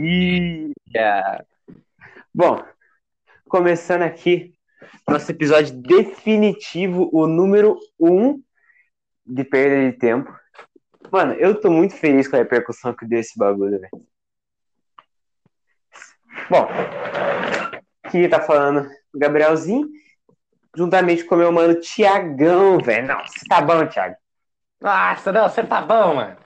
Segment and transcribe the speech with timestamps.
[0.00, 1.46] dia!
[2.34, 2.62] Bom,
[3.48, 4.54] começando aqui
[5.08, 8.42] nosso episódio definitivo, o número 1 um
[9.24, 10.32] de perda de tempo.
[11.10, 14.06] Mano, eu tô muito feliz com a repercussão que deu esse bagulho, velho.
[16.50, 16.68] Bom,
[18.02, 19.88] aqui tá falando o Gabrielzinho,
[20.76, 23.06] juntamente com o meu mano Tiagão, velho.
[23.06, 24.16] Não, você tá bom, Thiago?
[24.80, 26.36] Nossa, não, você tá bom, mano.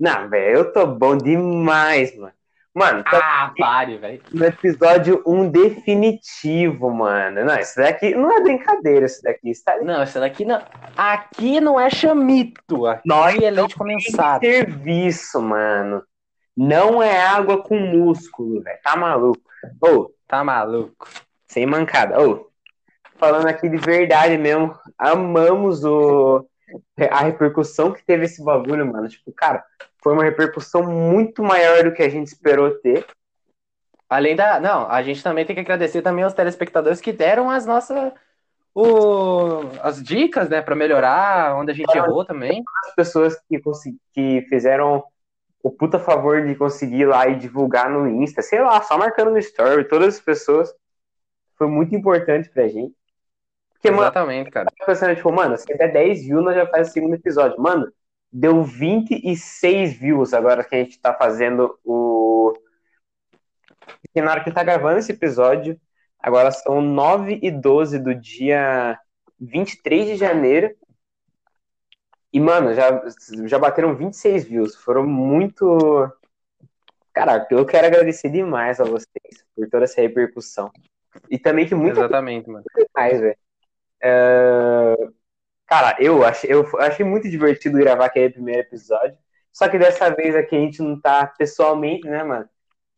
[0.00, 2.37] Não, velho, eu tô bom demais, mano.
[2.74, 4.22] Mano, tá Ah, pare, velho.
[4.32, 7.44] no episódio 1 definitivo, mano.
[7.44, 9.50] Não, isso daqui não é brincadeira, isso daqui.
[9.50, 10.62] Isso tá Não, isso daqui não.
[10.96, 12.82] Aqui não é chamito.
[13.04, 14.44] Nós Aqui é leite condensado.
[14.44, 16.02] serviço, mano.
[16.56, 18.78] Não é água com músculo, velho.
[18.82, 19.40] Tá maluco?
[19.80, 21.08] Ô, Tá maluco?
[21.48, 22.20] sem mancada.
[22.20, 22.48] Ô,
[23.16, 26.46] falando aqui de verdade mesmo, amamos o,
[27.10, 29.08] a repercussão que teve esse bagulho, mano.
[29.08, 29.64] Tipo, cara,
[30.02, 33.06] foi uma repercussão muito maior do que a gente esperou ter.
[34.08, 34.58] Além da.
[34.58, 38.12] Não, a gente também tem que agradecer também aos telespectadores que deram as nossas.
[38.74, 39.60] O...
[39.82, 42.62] As dicas, né, pra melhorar, onde a gente errou também.
[42.86, 43.60] As pessoas que,
[44.14, 45.04] que fizeram
[45.62, 49.32] o puta favor de conseguir ir lá e divulgar no Insta, sei lá, só marcando
[49.32, 50.72] no story, todas as pessoas.
[51.56, 52.94] Foi muito importante pra gente.
[53.72, 54.68] Porque, mano, Exatamente, cara.
[54.70, 57.60] eu tava pensando, tipo, mano, se der 10 views, nós já faz o segundo episódio.
[57.60, 57.92] Mano,
[58.32, 62.52] deu 26 views agora que a gente tá fazendo o.
[64.02, 65.80] Porque na hora que tá gravando esse episódio,
[66.18, 68.98] agora são 9 e 12 do dia
[69.40, 70.74] 23 de janeiro.
[72.32, 73.02] E, mano, já,
[73.46, 74.76] já bateram 26 views.
[74.76, 76.10] Foram muito.
[77.12, 80.70] Caraca, eu quero agradecer demais a vocês por toda essa repercussão.
[81.30, 82.64] E também que muita Exatamente, mano.
[82.76, 83.38] demais, velho.
[84.00, 84.94] É,
[85.68, 89.16] Cara, eu achei, eu achei muito divertido gravar aquele primeiro episódio.
[89.52, 92.48] Só que dessa vez aqui a gente não tá pessoalmente, né, mano?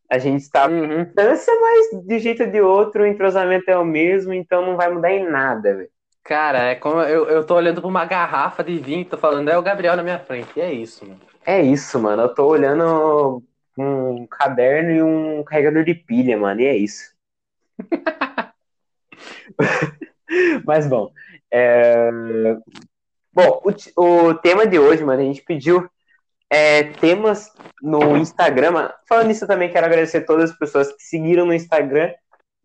[0.09, 1.05] A gente tá Uhum.
[1.05, 4.91] distância, mas de jeito ou de outro, o entrosamento é o mesmo, então não vai
[4.93, 5.89] mudar em nada, velho.
[6.23, 9.59] Cara, é como eu, eu tô olhando pra uma garrafa de vinho tô falando, é
[9.59, 10.51] o Gabriel na minha frente.
[10.57, 11.21] E é isso, mano.
[11.45, 12.23] É isso, mano.
[12.23, 13.43] Eu tô olhando
[13.77, 17.11] um caderno e um carregador de pilha, mano, e é isso.
[20.65, 21.11] Mas bom,
[21.53, 22.11] é...
[23.33, 23.63] bom,
[23.97, 25.89] o, o tema de hoje, mano, a gente pediu
[26.49, 27.53] é, temas
[27.83, 28.73] no Instagram.
[28.73, 28.93] mano.
[29.09, 32.13] Falando nisso, eu também quero agradecer todas as pessoas que seguiram no Instagram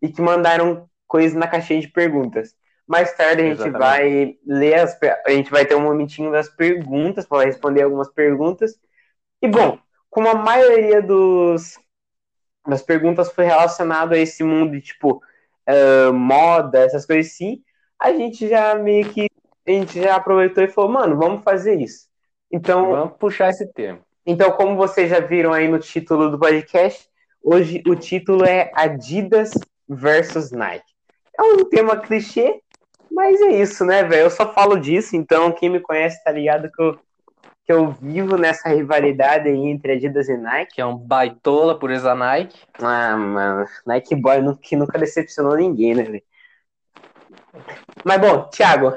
[0.02, 2.54] e que mandaram coisas na caixinha de perguntas.
[2.86, 3.78] Mais tarde a gente Exatamente.
[3.78, 8.78] vai ler as, a gente vai ter um momentinho das perguntas para responder algumas perguntas.
[9.42, 11.78] E bom, como a maioria dos
[12.66, 15.20] das perguntas foi relacionado a esse mundo de tipo
[15.66, 17.62] ah, moda, essas coisas assim,
[18.00, 19.28] a gente já meio que
[19.66, 22.06] a gente já aproveitou e falou, mano, vamos fazer isso.
[22.52, 23.98] Então, Vamos puxar esse tema.
[24.24, 27.08] então, como vocês já viram aí no título do podcast,
[27.42, 29.50] hoje o título é Adidas
[29.88, 30.84] versus Nike.
[31.38, 32.60] É um tema clichê,
[33.10, 34.22] mas é isso, né, velho?
[34.22, 36.98] Eu só falo disso, então quem me conhece tá ligado que eu,
[37.64, 40.76] que eu vivo nessa rivalidade aí entre Adidas e Nike.
[40.76, 42.58] Que é um baitola por essa Nike.
[42.80, 46.22] Ah, mano, Nike Boy que nunca decepcionou ninguém, né, velho?
[48.04, 48.96] Mas bom, Thiago,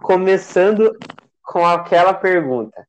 [0.00, 0.96] começando
[1.42, 2.86] com aquela pergunta.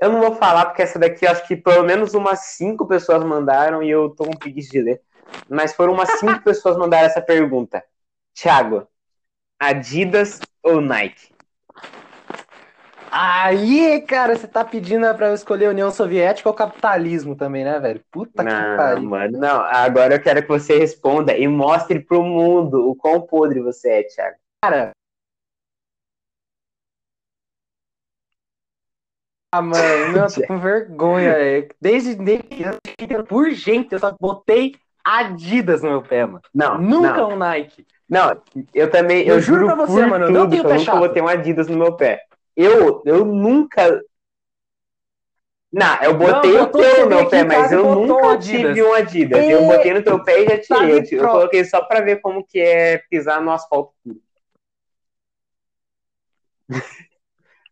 [0.00, 3.82] Eu não vou falar porque essa daqui acho que pelo menos umas cinco pessoas mandaram
[3.82, 5.02] e eu tô com preguiça de ler.
[5.48, 7.82] Mas foram umas cinco pessoas mandaram essa pergunta.
[8.34, 8.86] Thiago,
[9.58, 11.37] Adidas ou Nike?
[13.20, 17.80] Aí, cara, você tá pedindo pra eu escolher a União Soviética ou capitalismo também, né,
[17.80, 18.00] velho?
[18.12, 19.10] Puta que Não, pariu.
[19.10, 19.60] mano, não.
[19.62, 24.02] Agora eu quero que você responda e mostre pro mundo o quão podre você é,
[24.04, 24.36] Thiago.
[24.62, 24.92] Cara.
[29.52, 31.30] Ah, mano, não, eu tô com vergonha.
[31.30, 31.68] é.
[31.80, 36.42] Desde, desde por gente, eu só botei Adidas no meu pé, mano.
[36.54, 37.30] Não, Nunca não.
[37.30, 37.84] um Nike.
[38.08, 38.40] Não,
[38.72, 40.76] eu também, eu, Eu juro juro pra você, mano, eu não tenho que eu pé
[40.78, 40.98] nunca chato.
[40.98, 42.27] vou ter um Adidas no meu pé.
[42.58, 44.02] Eu, eu nunca...
[45.72, 48.74] Não, eu botei Não, o teu no pé, mas eu nunca Adidas.
[48.74, 49.46] tive um Adidas.
[49.46, 50.98] E- Eu botei no teu pé e já tirei.
[51.12, 54.20] Eu, eu coloquei só pra ver como que é pisar no asfalto puro.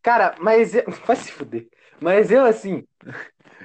[0.01, 0.85] Cara, mas eu...
[1.05, 1.67] vai se fuder.
[2.01, 2.85] Mas eu, assim,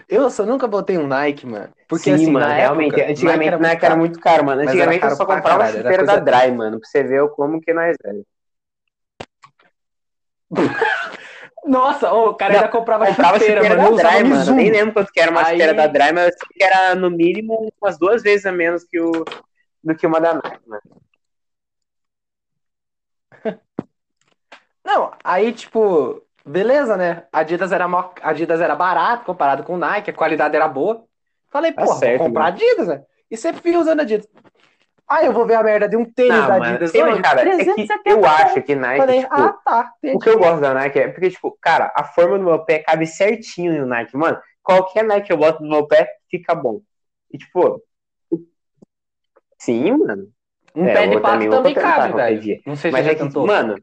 [0.10, 1.72] eu só nunca botei um Nike, mano.
[1.88, 4.62] Porque, Sim, assim, mano, realmente, época, antigamente Nike Nike era, muito caro, mano.
[4.62, 6.90] Era Antigamente eu caro só pra comprava caralho, era chuteira da coisa- Dry, mano, pra
[6.90, 8.12] você ver como que nós é.
[11.66, 13.98] Nossa, o cara ainda comprava, comprava chuteira, chuteira, mano.
[13.98, 14.36] eu da Dry, mano.
[14.38, 14.58] Mizuno.
[14.58, 16.96] Nem lembro quanto que era uma Aí- chuteira da Dry, mas eu sei que era
[16.96, 19.12] no mínimo umas duas vezes a menos que o,
[19.84, 20.82] do que uma da Nike, mano.
[24.84, 27.24] Não, aí, tipo, beleza, né?
[27.32, 31.06] Adidas era, mó- Adidas era barato comparado com Nike, a qualidade era boa.
[31.50, 33.04] Falei, Tá pô, vou comprar Adidas, né?
[33.30, 34.28] E sempre fui usando Adidas.
[35.12, 37.58] Aí eu vou ver a merda de um tênis Não, da Adidas hoje, cara, é
[37.58, 39.94] que 370 eu acho que Nike, Falei, tipo, ah, tá.
[40.06, 42.80] o que eu gosto da Nike é porque, tipo, cara, a forma do meu pé
[42.80, 44.40] cabe certinho no Nike, mano.
[44.64, 46.80] Qualquer Nike que eu boto no meu pé, fica bom.
[47.30, 47.84] E, tipo,
[49.60, 50.30] sim, mano.
[50.74, 52.62] Um É, pé eu de pato também, cabe, velho.
[52.66, 53.76] Não sei se Mas já é que, mano,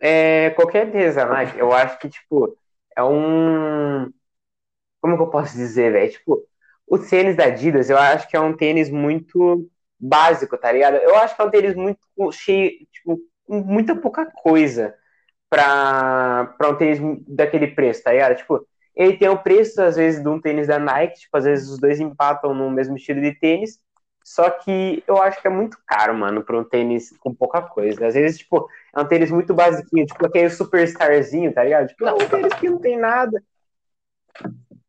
[0.00, 2.58] é, qualquer tênis da Nike, eu acho que, tipo,
[2.96, 4.10] é um.
[5.00, 6.10] Como que eu posso dizer, velho?
[6.10, 6.42] Tipo,
[6.88, 10.96] o tênis da Adidas, eu acho que é um tênis muito básico, tá ligado?
[10.96, 12.00] Eu acho que é um tênis muito
[12.32, 14.94] cheio, tipo, muita pouca coisa
[15.48, 18.36] pra, pra um tênis daquele preço, tá ligado?
[18.36, 21.68] Tipo, ele tem o preço, às vezes, de um tênis da Nike, tipo, às vezes
[21.68, 23.78] os dois empatam no mesmo estilo de tênis,
[24.22, 28.06] só que eu acho que é muito caro, mano, pra um tênis com pouca coisa.
[28.06, 31.88] Às vezes, tipo, é um tênis muito basiquinho, tipo aquele superstarzinho, tá ligado?
[31.88, 33.42] Tipo, é um tênis que não tem nada.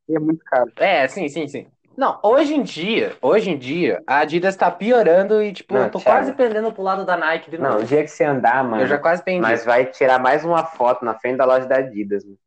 [0.07, 0.71] E é muito caro.
[0.77, 1.67] É, sim, sim, sim.
[1.95, 5.91] Não, hoje em dia, hoje em dia, a Adidas tá piorando e, tipo, Não, eu
[5.91, 6.17] tô Thiago.
[6.19, 7.83] quase pendendo pro lado da Nike de Não, novo.
[7.83, 9.41] o dia que você andar, mano, eu já quase pendi.
[9.41, 12.37] nós vai tirar mais uma foto na frente da loja da Adidas, mano.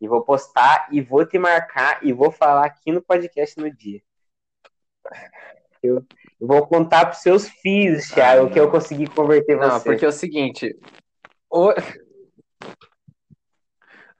[0.00, 4.00] E vou postar e vou te marcar e vou falar aqui no podcast no dia.
[5.82, 6.04] Eu,
[6.40, 9.84] vou contar pros seus filhos, Thiago, Ah, o que eu consegui converter Não, você.
[9.90, 10.74] porque é o seguinte.
[11.50, 11.72] o-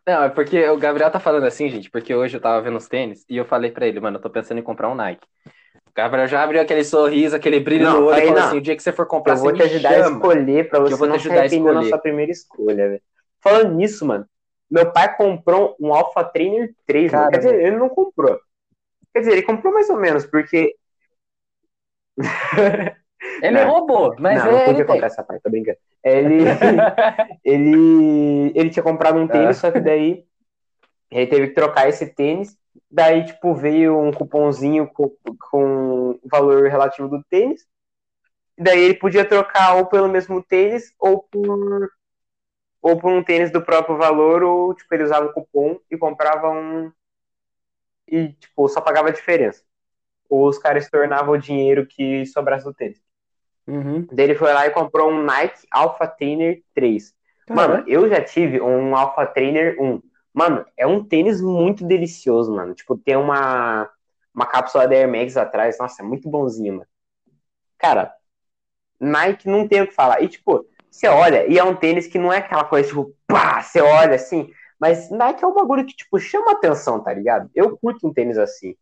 [0.07, 2.87] Não, é porque o Gabriel tá falando assim, gente, porque hoje eu tava vendo os
[2.87, 5.27] tênis e eu falei pra ele, mano, eu tô pensando em comprar um Nike.
[5.75, 8.61] O Gabriel já abriu aquele sorriso, aquele brilho Não, no olho e falou assim: o
[8.61, 10.17] dia que você for comprar, Eu vou te ajudar a chama.
[10.17, 13.03] escolher pra você eu vou te não se ajudar a na sua primeira escolha, velho.
[13.43, 14.27] Falando nisso, mano,
[14.71, 17.31] meu pai comprou um Alpha Trainer 3, mano.
[17.31, 18.39] Quer dizer, ele não comprou.
[19.13, 20.77] Quer dizer, ele comprou mais ou menos, porque.
[23.43, 23.71] Ele Não.
[23.71, 24.95] roubou, mas não, não ele podia tem.
[24.95, 25.79] contar essa parte, tô brincando.
[26.03, 26.45] Ele,
[27.45, 30.25] ele, ele tinha comprado um tênis, só que daí
[31.11, 32.57] ele teve que trocar esse tênis.
[32.91, 35.13] Daí, tipo, veio um cupomzinho com,
[35.51, 37.67] com o valor relativo do tênis.
[38.57, 41.91] E daí ele podia trocar ou pelo mesmo tênis ou por,
[42.81, 46.51] ou por um tênis do próprio valor, ou tipo, ele usava o cupom e comprava
[46.51, 46.91] um.
[48.09, 49.63] E, tipo, só pagava a diferença.
[50.29, 53.01] Ou os caras tornavam o dinheiro que sobrasse do tênis.
[53.67, 54.07] Uhum.
[54.13, 57.15] Daí ele foi lá e comprou um Nike Alpha Trainer 3.
[57.49, 60.03] Mano, eu já tive um Alpha Trainer 1.
[60.33, 62.75] Mano, é um tênis muito delicioso, mano.
[62.75, 63.89] Tipo, tem uma,
[64.35, 65.79] uma cápsula da Air Max atrás.
[65.79, 66.87] Nossa, é muito bonzinho, mano.
[67.79, 68.13] Cara,
[69.01, 70.23] Nike não tem o que falar.
[70.23, 73.63] E, tipo, você olha, e é um tênis que não é aquela coisa, tipo, pá,
[73.63, 74.51] você olha assim.
[74.79, 77.51] Mas Nike é um bagulho que, tipo, chama atenção, tá ligado?
[77.55, 78.77] Eu curto um tênis assim.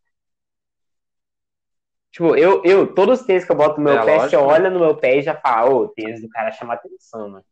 [2.14, 4.31] Tipo, eu, eu todos os tênis que eu boto no meu É, pé, lógico.
[4.31, 7.28] você olha no meu pé e já fala, ô, o tênis do cara chama atenção,
[7.28, 7.44] mano.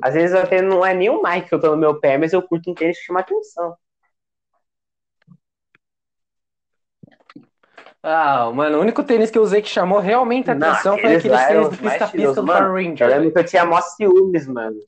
[0.00, 2.32] Às vezes até não é nem o Nike que eu tô no meu pé, mas
[2.32, 3.74] eu curto um tênis que chama atenção.
[8.00, 11.16] Ah, mano, o único tênis que eu usei que chamou realmente a Não, atenção foi
[11.16, 12.36] aqueles tênis do pisca-pisca estilosos.
[12.36, 13.10] do Power Eu Ranger.
[13.10, 14.78] lembro que eu tinha mó ciúmes, mano.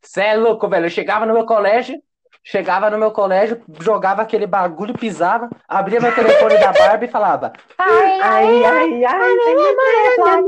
[0.00, 0.86] Você é louco, velho.
[0.86, 2.00] Eu chegava no meu colégio,
[2.46, 7.52] chegava no meu colégio, jogava aquele bagulho, pisava, abria meu telefone da Barbie e falava:
[7.76, 10.44] Ai, Ai, ai, ai, ai,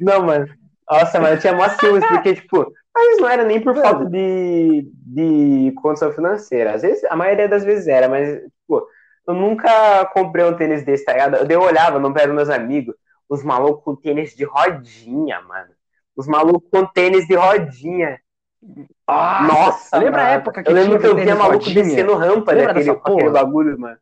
[0.00, 0.46] Não, mano.
[0.90, 4.88] Nossa, mano, eu tinha mó ciúmes, porque, tipo, mas não era nem por falta de,
[4.92, 6.74] de condição financeira.
[6.74, 8.86] Às vezes, a maioria das vezes era, mas, tipo,
[9.28, 11.36] eu nunca comprei um tênis desse, tá ligado?
[11.36, 12.94] Eu, eu olhava no pé dos meus amigos,
[13.28, 15.70] os malucos com tênis de rodinha, mano.
[16.16, 18.18] Os malucos com tênis de rodinha.
[19.08, 20.36] Nossa, lembra a mano.
[20.40, 21.84] época que Eu lembro que eu via maluco rodinha?
[21.84, 23.30] descendo rampa Lembra com aquele porra?
[23.30, 23.98] bagulho, mano.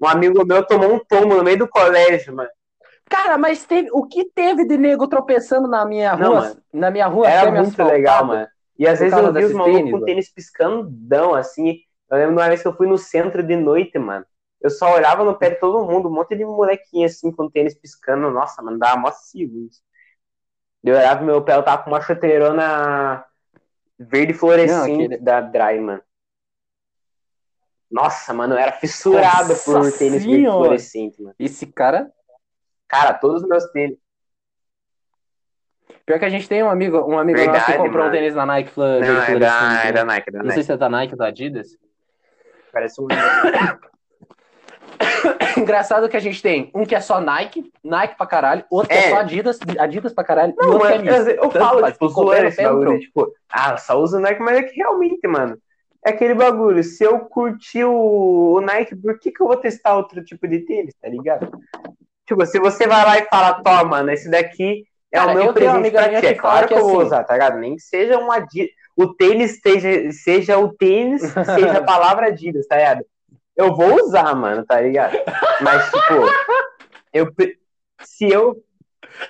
[0.00, 2.48] Um amigo meu tomou um tombo no meio do colégio, mano.
[3.08, 6.62] Cara, mas teve, o que teve de nego tropeçando na minha Não, rua, mano.
[6.72, 8.48] na minha rua Era muito legal, mano.
[8.78, 10.06] E às vezes eu vi os malucos tênis, com mano.
[10.06, 11.80] tênis piscandão, assim.
[12.10, 14.24] Eu lembro de uma vez que eu fui no centro de noite, mano.
[14.60, 17.74] Eu só olhava no pé de todo mundo, um monte de molequinha assim com tênis
[17.74, 18.30] piscando.
[18.30, 19.82] Nossa, mano, dava mó ciúmes.
[20.82, 23.24] Eu olhava meu pé, eu tava com uma chuteirona
[24.00, 26.02] verde fluorescente Não, aquele- da Dry, mano.
[27.90, 31.34] Nossa, mano, eu era fissurado Nossa por tênis verde fluorescente, mano.
[31.38, 32.10] Esse cara.
[32.88, 33.98] Cara, todos os meus tênis.
[36.06, 38.12] Pior que a gente tem um amigo, um amigo nosso Verdade, que comprou um mano.
[38.12, 39.92] tênis na Nike Fla- Não, verde é da, é né?
[39.92, 40.54] da Nike, é da Não Nike.
[40.54, 41.68] sei se é da Nike ou da Adidas.
[42.72, 43.06] Parece um.
[45.58, 48.94] Engraçado que a gente tem um que é só Nike, Nike pra caralho, outro que
[48.94, 49.10] é, É.
[49.10, 52.46] só Adidas, Adidas pra caralho, e Não, outro que é eu, falo, faz, tipo, zoando
[52.46, 55.56] esse bagulho, tipo, ah, só usa o Nike, mas é que realmente, mano,
[56.04, 59.96] é aquele bagulho, se eu curtir o, o Nike, por que que eu vou testar
[59.96, 61.50] outro tipo de tênis, tá ligado?
[62.26, 65.52] Tipo, se você vai lá e fala, toma, mano, esse daqui é Cara, o meu
[65.52, 67.58] presente pra ti, é claro que que eu vou assim- usar, tá ligado?
[67.58, 71.22] Nem que seja um Adidas, o tênis seja, seja o tênis,
[71.72, 73.04] seja a palavra Adidas, tá ligado?
[73.56, 75.16] Eu vou usar, mano, tá ligado?
[75.60, 76.14] Mas, tipo,
[77.12, 77.26] eu.
[78.02, 78.56] Se eu.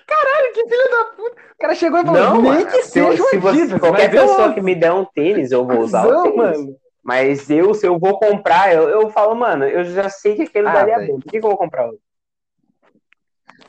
[0.07, 1.37] Caralho, que filho da puta.
[1.55, 4.15] O cara chegou e falou, Não, nem mano, que se, seja se você, Adidas, qualquer
[4.15, 6.37] eu pessoa que me der um tênis, eu vou usar o Cuzão, tênis.
[6.39, 6.77] mano.
[7.03, 10.69] Mas eu, se eu vou comprar, eu, eu falo, mano, eu já sei que aquele
[10.69, 11.15] Ah, daria velho.
[11.15, 11.21] bom.
[11.21, 12.01] Por que, eu vou comprar outro?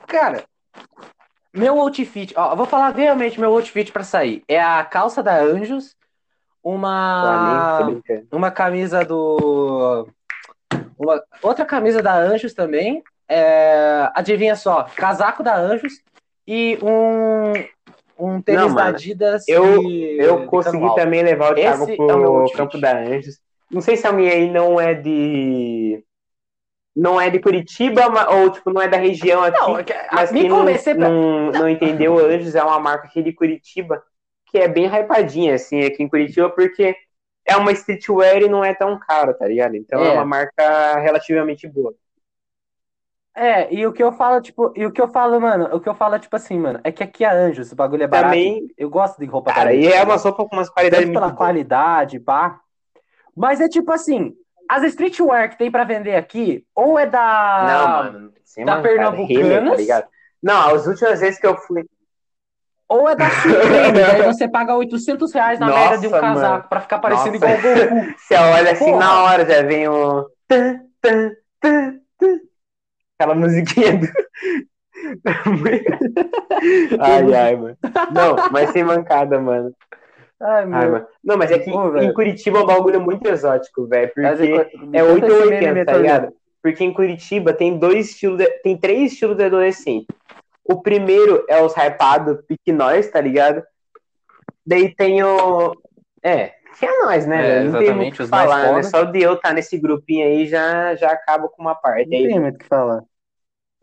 [0.06, 0.44] Cara,
[1.54, 4.44] meu outfit, ó, eu vou falar realmente meu outfit pra sair.
[4.48, 5.96] É a calça da Anjos,
[6.64, 7.80] uma
[8.32, 10.08] uma camisa do
[11.02, 13.04] uma outra camisa da Anjos também.
[13.28, 15.94] É, adivinha só, casaco da Anjos
[16.48, 17.54] e um
[18.20, 21.96] um tênis Não, da Adidas eu- de- Eu consegui também levar o Thiago Esse é
[21.96, 22.58] pro outfit.
[22.58, 23.40] Campo da Anjos.
[23.72, 26.04] Não sei se a minha aí não é de.
[26.96, 29.58] Não é de Curitiba, ou tipo, não é da região aqui.
[29.60, 31.10] Não, é mas me quem não, pra...
[31.10, 34.04] não, não entendeu, Anjos é uma marca aqui de Curitiba
[34.48, 36.94] que é bem hypadinha, assim, aqui em Curitiba, porque
[37.46, 39.76] é uma streetwear e não é tão caro, tá ligado?
[39.76, 40.12] Então é, É.
[40.12, 41.94] uma marca relativamente boa.
[43.34, 45.88] É, e o que eu falo, tipo, e o que eu falo, mano, o que
[45.88, 48.34] eu falo é tipo assim, mano, é que aqui a Anjos, o bagulho é barato.
[48.34, 51.06] Também, Eu gosto de roupa cara, carente, e tá é uma sopa com umas qualidades
[51.06, 51.38] muito pela boas.
[51.38, 52.60] qualidade, pá.
[53.36, 54.34] Mas é tipo assim,
[54.68, 57.64] as streetwear que tem pra vender aqui, ou é da.
[57.68, 58.34] Não, mano,
[58.66, 59.48] da mancada, Pernambucanas?
[59.48, 60.08] Renner, tá ligado?
[60.44, 61.86] Não, as últimas vezes que eu fui.
[62.92, 66.22] Ou é da Supreme, aí você paga 800 reais na Nossa, merda de um mano.
[66.22, 67.52] casaco pra ficar parecendo Nossa.
[67.56, 68.14] igual o Goku.
[68.20, 69.00] Você olha assim Porra.
[69.00, 70.28] na hora, já vem o.
[73.18, 74.08] Aquela musiquinha do.
[77.00, 77.78] ai, ai, mano.
[78.14, 79.74] Não, mas sem mancada, mano.
[80.42, 80.92] Ai, Ai, meu.
[80.92, 81.06] mano.
[81.24, 82.14] Não, mas é que Pô, em.
[82.14, 84.12] Curitiba é um bagulho muito exótico, velho.
[84.18, 86.34] Mas Porque é tanto 8 esse ou meme 80, me tá ligado?
[86.62, 90.08] Porque em Curitiba tem dois estilos, de- tem três estilos de adolescente.
[90.72, 93.62] O primeiro é os hypados pique nós, tá ligado?
[94.66, 95.74] Daí tem o.
[96.24, 97.38] É, que é nós, né?
[97.38, 97.64] É?
[97.64, 98.84] Não tem exatamente, muito o que os mais falar, né?
[98.84, 102.10] Só de eu estar nesse grupinho aí já, já acaba com uma parte.
[102.10, 103.04] Não Aí, tem muito o que falar.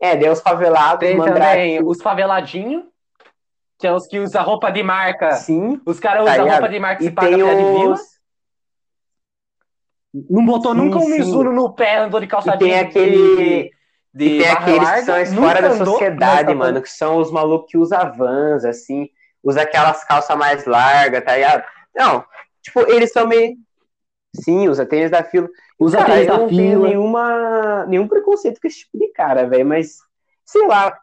[0.01, 2.85] é, daí os favelados, Tem também os faveladinhos,
[3.77, 5.33] que é os que usam roupa de marca.
[5.33, 5.79] sim.
[5.85, 6.59] Os caras Tá usam ligado?
[6.59, 7.93] roupa de marca e se paga tem pé de vila.
[7.93, 8.01] os.
[10.29, 11.11] Não botou Sim, nunca um sim.
[11.19, 13.71] Mizuno no pé, andou de calça E tem aquele-
[14.19, 17.31] de, E tem aqueles que são fora da andou, sociedade, tá mano, que são os
[17.31, 19.09] malucos que usam vans, assim,
[19.43, 21.63] usa aquelas calças mais largas, tá ligado?
[21.95, 22.25] Não,
[22.61, 23.55] tipo, eles são meio.
[24.35, 25.49] Sim, usa tênis da fila.
[25.79, 26.87] Usa Cara, tênis eu da não tenho fila.
[26.87, 29.97] nenhuma, nenhum preconceito com esse tipo de cara, velho, mas
[30.45, 30.97] sei lá.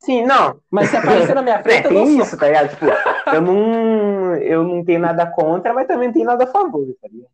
[0.00, 0.60] Sim, não.
[0.70, 2.22] Mas se aparecer na minha É, frente, eu não tem sou.
[2.22, 2.70] isso, tá ligado?
[2.70, 2.86] Tipo,
[3.34, 7.08] eu não, eu não tenho nada contra, mas também não tenho nada a favor, tá
[7.08, 7.30] ligado?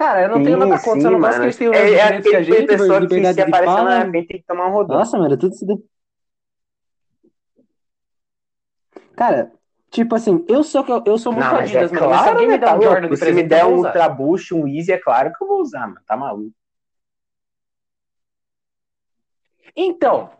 [0.00, 1.92] Cara, eu não tenho Sim, nada contra, sim, eu não gosto que eles tenham É,
[1.92, 4.72] é que a aquele gente, pessoa que se aparecer na frente tem que tomar um
[4.72, 4.96] rodão.
[4.96, 5.76] Nossa, mano, é tudo isso daí.
[9.14, 9.52] Cara,
[9.90, 12.08] tipo assim, eu sou, eu sou muito Não, mas Adidas, é mano.
[12.08, 12.92] Mas se claro, alguém né, me der tá um louco?
[12.94, 13.88] Jordan de Se me der um usar.
[13.88, 16.00] Ultra Boost, um Easy, é claro que eu vou usar, mano.
[16.06, 16.50] Tá maluco.
[19.76, 20.30] Então,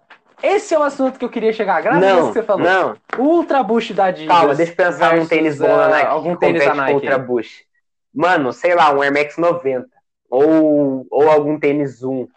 [0.43, 1.83] esse é o assunto que eu queria chegar.
[1.83, 2.65] Graças a Deus Não, que você falou.
[2.65, 2.97] não.
[3.19, 4.35] Ultra Boost da Adidas.
[4.35, 6.07] Calma, deixa eu pensar num versus, tênis bom da ah, Nike.
[6.07, 6.95] Algum tênis da Nike.
[6.95, 7.70] Ultra Boost.
[8.13, 9.89] Mano, sei lá, um Air Max 90.
[10.29, 12.29] Ou, ou algum tênis Zoom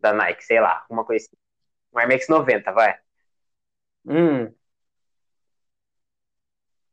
[0.00, 1.36] da Nike, sei lá, alguma coisa assim.
[1.92, 2.96] Um Air Max 90, vai.
[4.06, 4.52] Hum.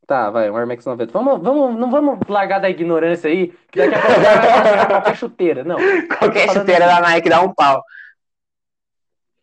[0.05, 1.11] Tá, vai, um Air Max 90.
[1.13, 5.63] Vamos, vamos, não vamos largar da ignorância aí, que daqui a pouco vai qualquer chuteira.
[5.63, 5.77] Não.
[6.17, 7.01] Qualquer chuteira assim.
[7.01, 7.83] da Nike dá um pau.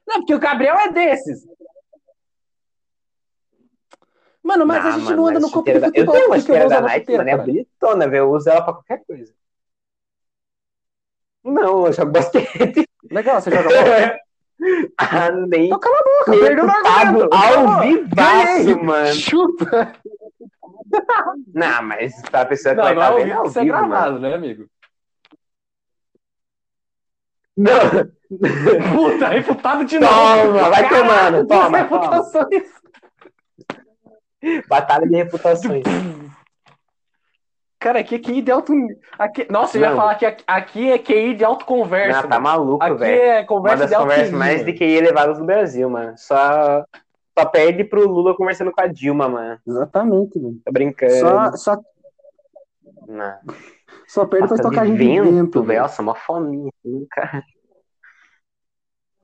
[0.07, 1.45] Não, porque o Gabriel é desses.
[4.47, 6.15] Mano, mas Ah, a gente mano, não anda no campo de da- Eu futebol.
[6.15, 8.21] tenho uma eu chuteira vou da Nike, chuteira, mano, é bonitona, velho.
[8.21, 9.35] Eu uso ela pra qualquer coisa.
[11.45, 12.89] Não, eu jogo basquete.
[13.11, 14.17] Legal, você joga bola.
[14.99, 17.35] ah, nem Então cala a boca, perdeu reputado argumento.
[17.35, 19.15] ao vivaço, mano.
[19.15, 19.93] Chupa.
[21.53, 23.47] Não, mas pra pessoa que Não, vai não é estar ao vendo, é vivo, ao
[23.47, 23.89] é vivo, mano.
[23.89, 24.67] gravado, né, amigo?
[27.57, 27.81] Não,
[28.95, 30.13] Puta, refutado de novo.
[30.15, 32.23] toma, vai tomando, toma, toma.
[34.69, 35.83] Batalha de reputações.
[37.79, 38.73] Cara, aqui é QI de alto.
[39.19, 39.47] Aqui...
[39.51, 39.97] Nossa, eu ia Não.
[39.97, 42.23] falar que aqui- aqui é QI de autoconversa.
[42.23, 42.59] Não, tá mano.
[42.59, 43.23] maluco, Aqui velho.
[43.23, 46.15] é Uma conversa das de alto conversas QI, mais de QI elevadas do Brasil, mano.
[46.17, 46.85] Só,
[47.39, 49.61] só perde pro Lula conversando com a Dilma, mano.
[49.67, 50.59] Exatamente, mano.
[50.65, 51.13] Tô brincando.
[51.13, 51.77] Só, só,
[53.07, 53.39] Não.
[54.09, 55.83] só perde pra Nossa, tocar de gente de vento, velho.
[55.83, 57.45] Nossa, uma fominha, assim, cara.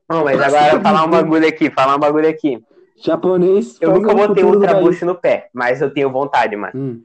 [0.09, 2.63] Não, mas agora falar um bagulho aqui, falar um bagulho aqui.
[2.97, 3.79] Japonês.
[3.81, 4.81] Eu nunca um botei país.
[4.81, 6.73] Boost no pé, mas eu tenho vontade, mano.
[6.75, 7.05] Hum.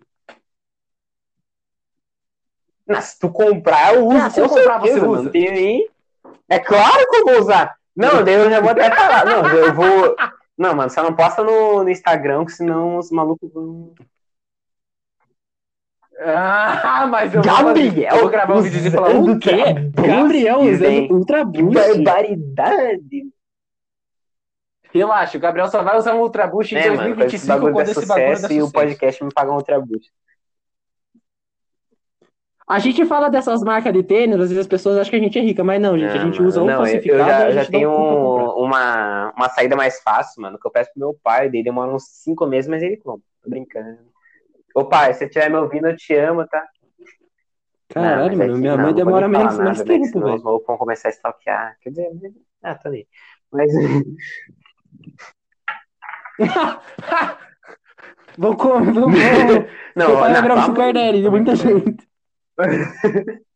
[2.88, 4.18] Não, se tu comprar, eu uso.
[4.18, 5.24] Ah, se eu com comprar, você usa?
[5.24, 5.90] Não tem nem...
[6.50, 7.76] É claro que eu vou usar.
[7.96, 9.26] Não, daí eu já vou até falar.
[9.26, 10.16] Não, eu vou.
[10.58, 13.94] Não, mano, só não posta no, no Instagram, que senão os malucos vão.
[16.20, 19.74] Ah, mas eu vou, Gabriel eu vou gravar um vídeo e falar o quê?
[19.92, 21.12] Gabriel usando.
[21.14, 21.74] Ultra Boost.
[21.74, 23.28] barbaridade!
[24.94, 27.74] Relaxa, o Gabriel só vai usar um Ultra Boost em É, mano, quando esse 2025
[27.74, 28.74] quando esse bagulho sucesso der e o sucesso.
[28.74, 30.12] podcast me paga um Ultra Boost.
[32.70, 35.40] A gente fala dessas marcas de tênis, às vezes as pessoas acham que a gente
[35.40, 36.12] é rica, mas não, gente.
[36.12, 37.90] a Não, gente mano, usa um não, eu- falsificado eu já, a já gente tenho
[37.90, 41.64] um um- uma, uma saída mais fácil, mano, que eu peço pro meu pai, daí
[41.64, 43.26] demora uns cinco meses, mas ele compra.
[43.42, 44.00] Tô brincando.
[44.76, 46.60] Ô pai, se você estiver me ouvindo, eu te amo, tá?
[47.96, 49.84] Não, Caralho, mas é mano, que- minha não, mãe não demora menos, mais nada, né,
[49.86, 50.62] que tempo, os velho.
[50.68, 51.78] vão começar a stalkear.
[51.82, 52.12] Quer dizer,
[52.64, 53.08] ah, tô nem.
[53.50, 53.72] Mas,
[58.38, 59.10] Vou comer, vou
[59.96, 62.08] não, vai não, virar um vamos- super daddy de muita gente.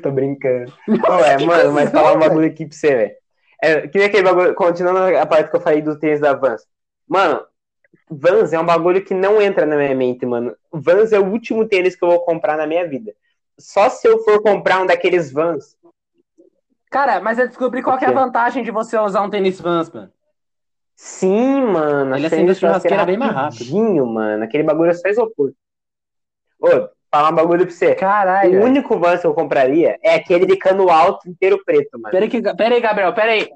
[0.00, 0.72] Tô brincando.
[0.88, 3.14] Ô, é, mano, mas falar um bagulho aqui pra você, velho.
[3.60, 6.62] É, que nem aquele bagulho, continuando a parte que eu falei do tênis da Vans.
[7.08, 7.44] Mano,
[8.08, 10.54] Vans é um bagulho que não entra na minha mente, mano.
[10.72, 13.12] Vans é o último tênis que eu vou comprar na minha vida.
[13.58, 15.76] Só se eu for comprar um daqueles Vans.
[16.90, 19.90] Cara, mas eu descobri qual é a O vantagem de você usar um tênis Vans,
[19.90, 20.12] mano.
[20.96, 22.16] Sim, mano.
[22.16, 24.06] Ele a acende a churrasqueira bem mais rápido.
[24.06, 24.42] mano.
[24.42, 25.52] Aquele bagulho é só isopor.
[26.58, 27.94] Ô, falar um bagulho pra você.
[27.94, 28.60] Caralho.
[28.60, 32.10] O único Vans que eu compraria é aquele de cano alto inteiro preto, mano.
[32.10, 32.40] Pera aí, que...
[32.42, 33.46] Pera aí, Gabriel, pera aí.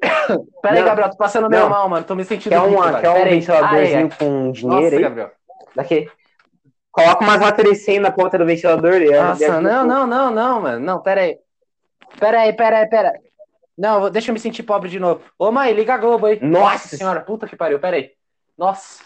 [0.62, 0.84] Pera aí.
[0.84, 1.68] Gabriel, tô passando Não.
[1.68, 2.06] mal, mano.
[2.06, 4.16] Tô me sentindo Quer um, rico, quer um ventiladorzinho Ai, ai.
[4.18, 5.02] com dinheiro Nossa, aí?
[5.02, 5.30] Gabriel.
[5.74, 6.10] Daqui.
[6.92, 9.02] Coloca umas 100 na ponta do ventilador.
[9.02, 10.80] e é- Nossa, é- não, não, não, não, mano.
[10.84, 11.36] Não, pera aí.
[12.18, 13.29] Pera aí, pera aí, pera aí.
[13.80, 15.22] Não, deixa eu me sentir pobre de novo.
[15.38, 16.38] Ô, mãe, liga a Globo aí.
[16.42, 18.10] Nossa senhora, puta que pariu, pera aí.
[18.58, 19.02] Nossa.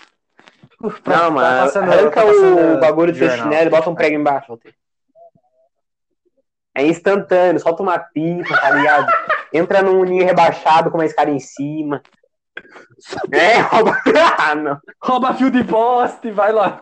[0.82, 1.62] Uf, Não, tá mano.
[1.64, 3.38] passando- arranca tá passando o bagulho do jornal.
[3.38, 4.58] chinelo e bota um prego embaixo.
[6.74, 9.06] É instantâneo, solta uma pipa, tá ligado?
[9.54, 12.02] Entra num ninho rebaixado com uma escada em cima.
[13.30, 13.96] É, rouba.
[14.38, 14.80] Ah, não.
[15.00, 16.80] Rouba fio de poste, vai logo.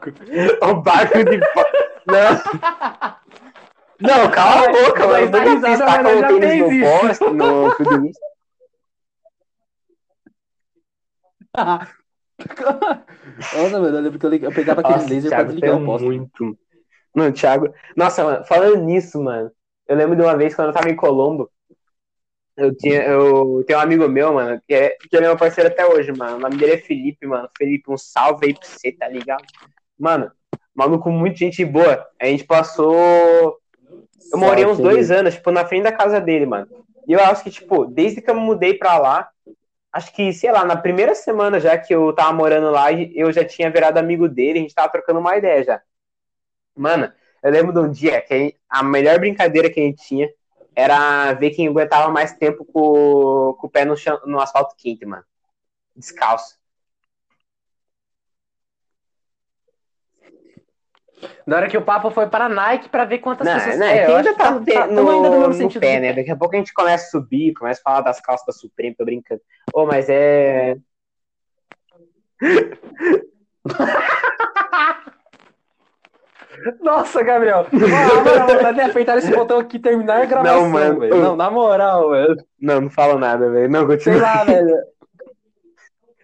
[0.62, 1.38] O barco de.
[1.38, 1.66] fo-
[2.06, 3.12] Não.
[4.02, 5.32] Não, cala a boca, mas mano.
[5.32, 7.00] dá Eu nunca risada, fiz tacar mas o tênis no isso.
[7.00, 8.20] poste, no tudo isso.
[13.54, 15.72] Nossa, mano, eu lembro que eu, eu pegava aquele Nossa, laser pra Thiago, ligar tu
[15.72, 16.06] é o poste.
[16.06, 16.58] muito.
[17.14, 17.72] Não, Thiago.
[17.96, 19.50] Nossa, mano, falando nisso, mano.
[19.86, 21.50] Eu lembro de uma vez quando eu tava em Colombo.
[22.56, 25.70] Eu, tinha, eu tenho um amigo meu, mano, que, é, que ele é meu parceiro
[25.70, 26.36] até hoje, mano.
[26.36, 27.48] O nome dele é Felipe, mano.
[27.56, 29.44] Felipe, um salve aí pra você, tá ligado?
[29.98, 30.30] Mano,
[30.74, 32.06] maluco, muito gente boa.
[32.20, 33.58] A gente passou.
[34.30, 36.68] Eu morei uns dois anos, tipo, na frente da casa dele, mano.
[37.06, 39.28] E eu acho que, tipo, desde que eu mudei pra lá,
[39.92, 43.44] acho que, sei lá, na primeira semana já que eu tava morando lá, eu já
[43.44, 45.82] tinha virado amigo dele, a gente tava trocando uma ideia já.
[46.76, 50.30] Mano, eu lembro de um dia que a melhor brincadeira que a gente tinha
[50.74, 55.04] era ver quem aguentava mais tempo com, com o pé no, chão, no asfalto quente,
[55.04, 55.24] mano.
[55.94, 56.61] Descalço.
[61.46, 63.78] Na hora que o papo foi para Nike pra ver quantas Não, pessoas.
[63.78, 65.80] não, É, eu ainda tá, no, tamo no, ainda no mesmo no sentido.
[65.80, 66.12] pé, né?
[66.12, 68.94] Daqui a pouco a gente começa a subir, começa a falar das calças da Supreme,
[68.94, 69.40] tô brincando.
[69.74, 70.76] Ô, mas é.
[76.80, 77.66] Nossa, Gabriel.
[77.72, 81.08] Ah, mano, vontade de apertar esse botão aqui e terminar a gravação, Não, mano.
[81.08, 82.36] Não, na moral, velho.
[82.60, 83.70] Não, não falo nada, velho.
[83.70, 84.20] Não, Sei continua.
[84.20, 84.76] lá, velho.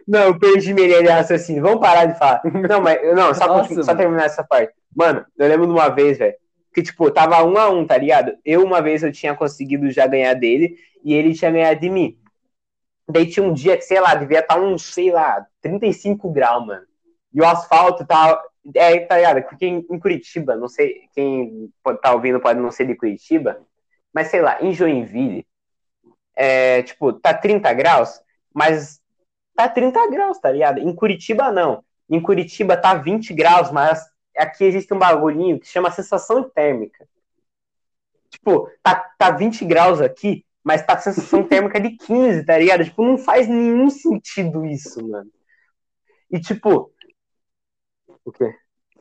[0.08, 1.62] Não, eu perdi minha linha de raciocínio.
[1.62, 2.40] Vamos parar de falar.
[2.66, 4.72] Não, mas não, só, Nossa, só terminar essa parte.
[4.96, 6.34] Mano, eu lembro de uma vez, velho,
[6.72, 8.32] que, tipo, tava um a um, tá ligado?
[8.42, 12.18] Eu, uma vez, eu tinha conseguido já ganhar dele e ele tinha ganhado de mim.
[13.06, 16.86] Daí tinha um dia que, sei lá, devia estar uns, sei lá, 35 graus, mano.
[17.34, 18.42] E o asfalto tava.
[18.74, 19.42] É, tá ligado?
[19.42, 23.60] Porque em, em Curitiba, não sei, quem pode tá ouvindo pode não ser de Curitiba,
[24.12, 25.46] mas sei lá, em Joinville,
[26.36, 28.20] é, tipo, tá 30 graus,
[28.54, 28.97] mas
[29.58, 30.78] tá 30 graus, tá ligado?
[30.78, 31.82] Em Curitiba, não.
[32.08, 37.08] Em Curitiba tá 20 graus, mas aqui existe um bagulhinho que chama sensação térmica.
[38.30, 42.84] Tipo, tá, tá 20 graus aqui, mas tá sensação térmica de 15, tá ligado?
[42.84, 45.28] Tipo, não faz nenhum sentido isso, mano.
[46.30, 46.92] E tipo.
[48.24, 48.54] O quê?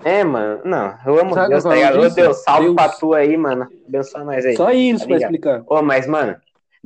[0.04, 0.62] É, mano.
[0.66, 2.00] Não, eu amo Sabe Deus, tá é ligado?
[2.00, 2.10] Ô?
[2.10, 2.76] Deus, salve Deus.
[2.76, 3.68] pra tu aí, mano.
[3.88, 4.56] Abençoa nós aí.
[4.56, 5.64] Só isso Tá pra explicar.
[5.68, 6.36] Ô, mas, mano,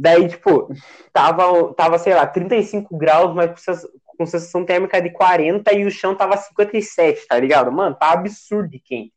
[0.02, 0.70] daí, tipo,
[1.14, 3.88] tava, tava, sei lá, 35 graus, mas com sens-
[4.18, 7.72] com sensação térmica de 40 e o chão tava 57, tá ligado?
[7.72, 9.14] Mano, tá absurdo de quente.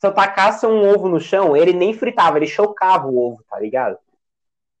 [0.00, 3.58] Se eu tacasse um ovo no chão, ele nem fritava, ele chocava o ovo, tá
[3.60, 3.98] ligado?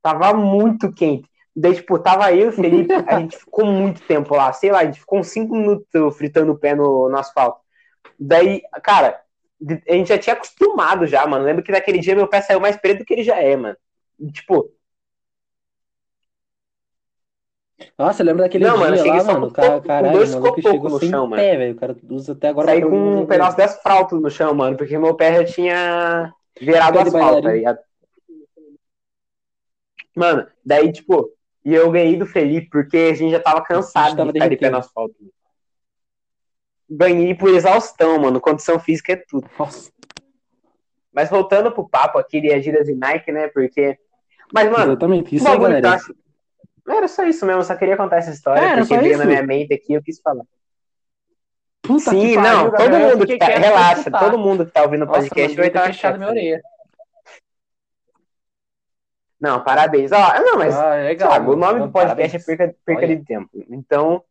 [0.02, 1.28] Tava muito quente.
[1.56, 4.80] Daí, tipo, tava eu e o Felipe, a gente ficou muito tempo lá, sei lá,
[4.80, 7.60] a gente ficou uns 5 minutos fritando o pé no, no asfalto.
[8.18, 9.20] Daí, cara,
[9.88, 11.44] a gente já tinha acostumado já, mano.
[11.44, 13.76] Lembro que naquele dia meu pé saiu mais preto do que ele já é, mano.
[14.20, 14.70] E, Tipo,
[17.98, 19.46] Nossa, lembra daquele Não, mano, dia cheguei lá, mano?
[19.48, 21.42] com Cara, com caralho, dois o maluco copocos chegou no sem chão, mano.
[21.42, 21.72] pé, velho.
[21.74, 24.98] O cara usa até agora Saí com um pedaço de asfalto no chão, mano, porque
[24.98, 27.78] meu pé já tinha virado asfalto, tá ligado?
[30.16, 31.30] Mano, daí, tipo,
[31.64, 34.56] e eu ganhei do Felipe porque a gente já tava cansado tava de ficar de
[34.56, 35.14] pé no asfalto.
[36.88, 38.40] Ganhei por exaustão, mano.
[38.40, 39.48] Condição física é tudo.
[39.58, 39.90] Nossa,
[41.12, 43.48] Mas voltando pro papo aqui de Adidas e Nike, né?
[43.48, 43.98] Porque.
[44.52, 45.34] Mas, mano, exatamente.
[45.34, 45.94] Isso aí, galera.
[45.94, 46.14] acho-
[46.86, 49.72] era só isso mesmo, só queria contar essa história, É, porque veio na minha mente
[49.74, 50.44] aqui e eu quis falar.
[51.82, 53.46] Puta Sim, não, pariu, todo mundo que tá.
[53.46, 54.20] Relaxa, escutar.
[54.20, 56.62] todo mundo que tá ouvindo o podcast vai estar fechado minha orelha.
[59.40, 60.10] Não, parabéns.
[60.10, 61.28] Ó, não, mas, Ah, legal.
[61.30, 62.34] Thiago, o nome mano, do podcast parabéns.
[62.34, 63.16] é perca, perca Olha.
[63.16, 63.50] de tempo.
[63.70, 64.24] Então,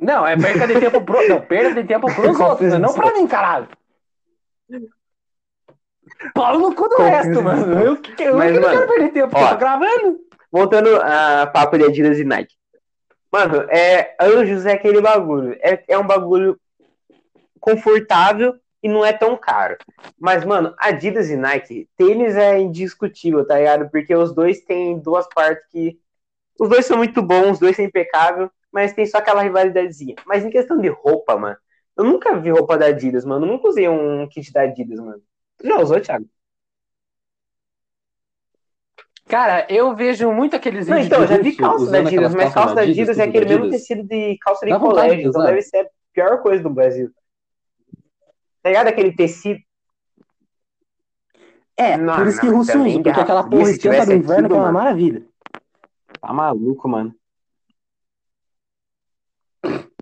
[0.00, 1.28] Não, é perda de tempo pro.
[1.28, 3.68] Não, perda de tempo pros outros, não pra mim, caralho.
[6.34, 7.78] Pau no cu do resto, mano.
[7.80, 9.40] Eu, eu Mas, que não mano, quero perder tempo, ó.
[9.44, 10.18] eu tô gravando.
[10.50, 12.54] voltando a papo de Adidas e Nike.
[13.30, 15.56] Mano, é, Anjos é aquele bagulho.
[15.60, 16.58] É, é um bagulho
[17.60, 19.76] confortável e não é tão caro.
[20.18, 23.90] Mas, mano, Adidas e Nike, tênis é indiscutível, tá ligado?
[23.90, 25.98] Porque os dois têm duas partes que.
[26.58, 30.16] Os dois são muito bons, os dois são impecáveis, mas tem só aquela rivalidadezinha.
[30.26, 31.56] Mas em questão de roupa, mano,
[31.96, 33.46] eu nunca vi roupa da Adidas, mano.
[33.46, 35.22] Eu nunca usei um kit da Adidas, mano.
[35.58, 36.26] Tu já usou, Thiago?
[39.26, 42.74] Cara, eu vejo muito aqueles Não, então, eu já vi calça da Adidas, mas calça
[42.74, 45.62] da Adidas é aquele mesmo tecido de calça de Dá vontade de colégio, então deve
[45.62, 47.10] ser a pior coisa do Brasil.
[48.62, 49.60] Tá ligado aquele tecido?
[51.76, 54.54] É, Não, por isso que russo usa, porque aquela porra esquenta do inverno aquilo, que
[54.54, 55.22] é uma maravilha.
[56.20, 57.14] Tá maluco, mano.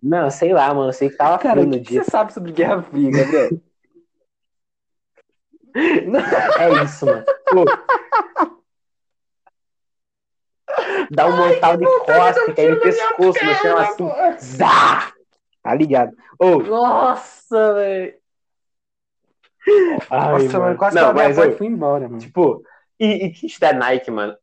[0.02, 0.92] Não, sei lá, mano.
[0.92, 2.04] Sei que tava Cara, o que, que dia.
[2.04, 3.60] você sabe sobre Guerra Fria, Gabriel?
[6.58, 7.24] É isso, mano.
[7.50, 7.64] Pô.
[11.10, 14.08] Dá um mortal de costa, cai no pescoço, no chão assim.
[14.40, 15.12] Zá!
[15.62, 16.16] Tá ligado?
[16.38, 18.14] Ô, Nossa, velho.
[20.10, 22.20] Nossa, mano, quase Não, que a minha mas, ô, foi embora, mano.
[22.20, 22.62] Tipo,
[22.98, 24.36] e, e kit da Nike, mano?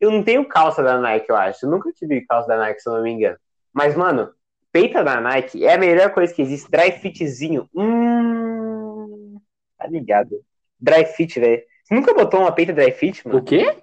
[0.00, 1.66] Eu não tenho calça da Nike, eu acho.
[1.66, 3.36] Eu nunca tive calça da Nike, se eu não me engano.
[3.72, 4.30] Mas, mano,
[4.70, 6.70] peita da Nike é a melhor coisa que existe.
[6.70, 7.68] Dry fitzinho.
[7.74, 9.40] Hum.
[9.76, 10.44] Tá ligado?
[10.80, 11.62] Dry fit, velho.
[11.84, 13.40] Você nunca botou uma peita dry fit, mano?
[13.40, 13.76] O quê?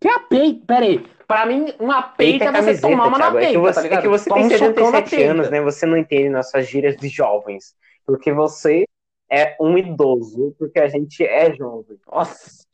[0.00, 0.64] Que a peita?
[0.66, 1.06] Pera aí.
[1.26, 3.38] Pra mim, uma peita, Peita é é você camiseta, tomar uma na Thiago.
[3.38, 3.98] É peita, que você, tá ligado?
[3.98, 5.30] é que você Toma tem um socão na 77 peita.
[5.30, 5.60] anos, né?
[5.60, 7.74] Você não entende nossas gírias de jovens.
[8.06, 8.86] Porque você
[9.30, 11.98] é um idoso, porque a gente é jovem.
[12.10, 12.66] Nossa.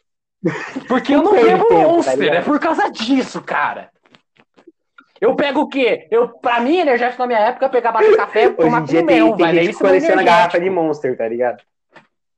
[0.87, 3.91] Porque eu não bebo tá Monster, é por causa disso, cara.
[5.21, 6.09] Eu pego o quê?
[6.11, 9.47] Eu, pra mim, energético na minha época, pegava café, Hoje tomar com tem, mel, tem
[9.47, 9.59] velho.
[9.63, 10.69] gente Isso é coleciona garrafa de.
[10.71, 11.63] Monster, tá ligado?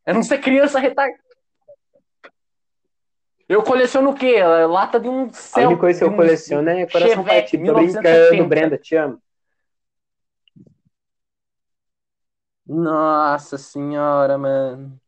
[0.05, 1.19] Eu não ser criança retardada.
[3.49, 4.43] Eu coleciono o quê?
[4.43, 5.67] Lata de um A céu.
[5.69, 7.67] única coisa que eu um coleciono é coração Chevette, partido.
[7.67, 8.27] Tô 1970.
[8.27, 9.19] brincando, Brenda, te amo.
[12.67, 14.99] Nossa senhora, mano.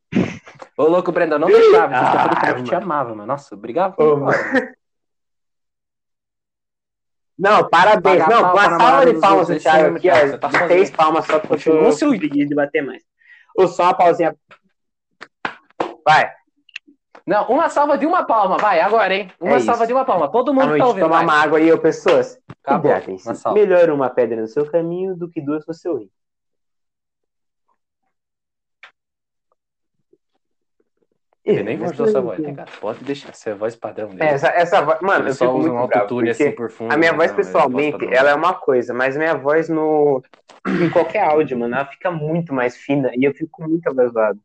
[0.76, 1.92] Ô, louco, Brenda, eu não deixava.
[1.96, 2.84] Ah, eu te mano.
[2.84, 3.26] amava, mano.
[3.26, 3.94] Nossa, obrigado.
[3.98, 4.16] Ô,
[7.38, 8.18] Não, parabéns.
[8.24, 10.66] Pagar Não, uma pra salva de palmas do esse Thiago é aqui, você tá ó.
[10.66, 13.02] Três palmas só porque eu com preguiça de bater mais.
[13.56, 14.34] Ou só uma pausinha.
[16.04, 16.30] Vai.
[17.26, 19.30] Não, uma salva de uma palma, vai, agora, hein?
[19.38, 19.88] Uma É salva isso.
[19.88, 20.30] de uma palma.
[20.30, 21.04] Todo mundo tá ouvindo.
[21.04, 21.24] tomar Vai.
[21.24, 22.38] uma água aí, ô pessoas.
[22.64, 22.90] Acabou.
[22.90, 23.34] Hidratem-se.
[23.36, 23.58] Salva.
[23.58, 26.08] Melhor uma pedra no seu caminho do que duas no seu rim.
[31.54, 32.70] Eu nem vou Mas ajudar essa tudo voz, né, cara?
[32.80, 34.24] Pode deixar, essa é a voz padrão dele.
[34.24, 36.92] É, Essa, essa voz, mano, Ele eu só usa um autotune assim por fundo.
[36.92, 37.18] a minha né?
[37.18, 40.22] voz, Não, é pessoalmente, ela é uma coisa, mas minha voz no
[40.66, 44.40] em qualquer áudio, mano, ela fica muito mais fina e eu fico muito abrasado.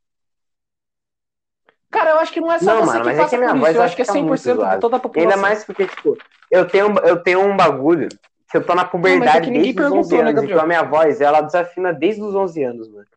[1.92, 3.36] Cara, eu acho que não é só Não, você mano, que mas é passa que
[3.36, 3.78] a minha voz isso.
[3.78, 5.32] Eu acho que é ficar muito 100% de toda a população.
[5.34, 6.18] ainda mais porque, tipo,
[6.52, 8.10] eu tenho, eu tenho um bagulho
[8.50, 10.36] que eu tô na Não, é puberdade que ninguém desde os 11 perguntou, né, anos,
[10.36, 10.60] Gabriel?
[10.60, 13.08] então a minha voz, ela desafina desde os 11 anos, mano.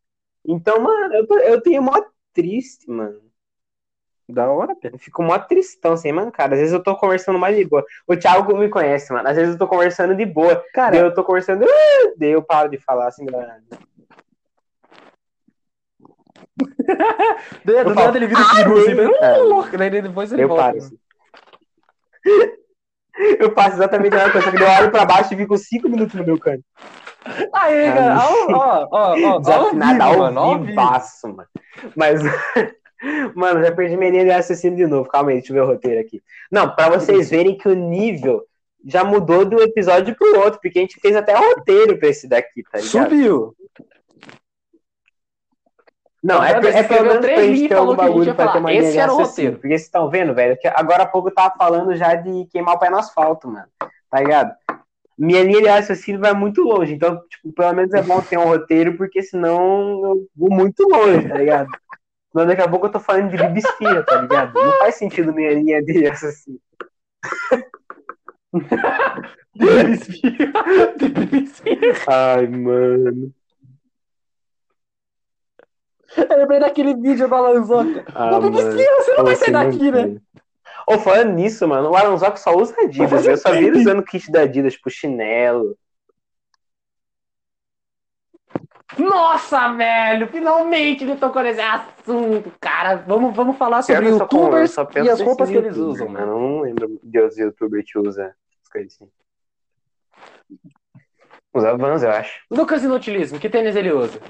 [0.47, 1.95] Então, mano, eu, tô- eu tenho mó
[2.33, 3.21] triste, mano.
[4.29, 4.99] Da hora, Pedro.
[4.99, 6.55] Fico mó tristão, sem mancada.
[6.55, 7.85] Às vezes eu tô conversando mais de boa.
[8.09, 9.29] O Thiago me conhece, mano.
[9.29, 10.65] Às vezes eu tô conversando de boa.
[10.75, 13.63] Cara, eu tô conversando, "Ah", daí eu paro de falar assim, galera.
[17.65, 20.49] do eu nada ele vira "Ah, assim, bem, uh, cara." louco, daí depois ele Eu
[20.49, 20.65] volta.
[20.65, 20.99] paro assim.
[23.41, 26.15] Eu faço exatamente a mesma coisa, que eu olho pra baixo e fico 5 minutos
[26.15, 26.63] no meu canto.
[27.55, 30.65] Aí, cara, ó, ó, ó, ó, ao Desafinado vivo, ao mano, ao vivo.
[30.67, 31.49] vivaço, mano.
[31.97, 32.21] Mas,
[33.35, 35.09] mano, já perdi minha linha de raciocínio de novo.
[35.09, 36.23] Calma aí, deixa eu ver o roteiro aqui.
[36.51, 38.43] Não, pra vocês verem que o nível
[38.85, 42.29] já mudou de um episódio pro outro, porque a gente fez até roteiro pra esse
[42.29, 42.91] daqui, tá ligado?
[42.91, 43.57] Subiu.
[46.23, 48.93] Não, é, é pelo menos pra gente ter algum bagulho pra ter uma linha Esse
[48.93, 49.53] de era o roteiro.
[49.53, 52.75] Porque vocês estão vendo, velho, que agora há pouco eu tava falando já de queimar
[52.75, 53.69] o pé no asfalto, mano.
[54.11, 54.53] Tá ligado?
[55.17, 56.95] Minha linha de raciocínio vai muito longe.
[56.95, 61.29] Então, tipo, pelo menos é bom ter um roteiro, porque senão eu vou muito longe,
[61.29, 61.69] tá ligado?
[62.33, 64.55] Senão daqui a pouco eu tô falando de bibisfia, tá ligado?
[64.55, 66.61] Não faz sentido minha linha de raciocínio.
[72.07, 73.33] Ai, mano.
[76.17, 78.05] Eu lembrei daquele vídeo do Alanzoca.
[78.15, 78.41] Ah.
[78.41, 80.21] Bibisquinha, você não vai Pô, sair você daqui, né?
[80.89, 83.27] Ô, falando nisso, mano, o Alanzoca só usa Adidas.
[83.27, 85.77] Eu só vi ele usando kit da Adidas, tipo chinelo.
[88.99, 90.27] Nossa, velho!
[90.29, 92.97] Finalmente ele tocou nesse assunto, cara.
[93.07, 96.27] Vamos, vamos falar sobre youtubers penso e as roupas que eles usam, mano.
[96.27, 96.33] mano.
[96.33, 99.11] Eu não lembro de outros youtubers que usam as coisas assim.
[101.55, 102.41] Usa Vans, eu acho.
[102.51, 104.21] Lucas Inutilismo, que tênis ele usa?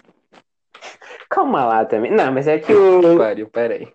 [1.28, 2.12] Calma lá também.
[2.12, 3.16] Não, mas é que o.
[3.18, 3.92] Pariu, peraí.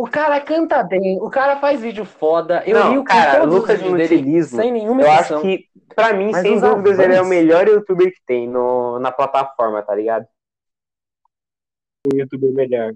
[0.00, 2.62] O cara canta bem, o cara faz vídeo foda.
[2.66, 5.36] Eu Não, rio com cara, todos Lucas os vídeos dele sem nenhuma Eu edição.
[5.40, 8.98] acho que, pra mim, Mas sem dúvidas, ele é o melhor youtuber que tem no,
[8.98, 10.26] na plataforma, tá ligado?
[12.06, 12.94] O youtuber melhor.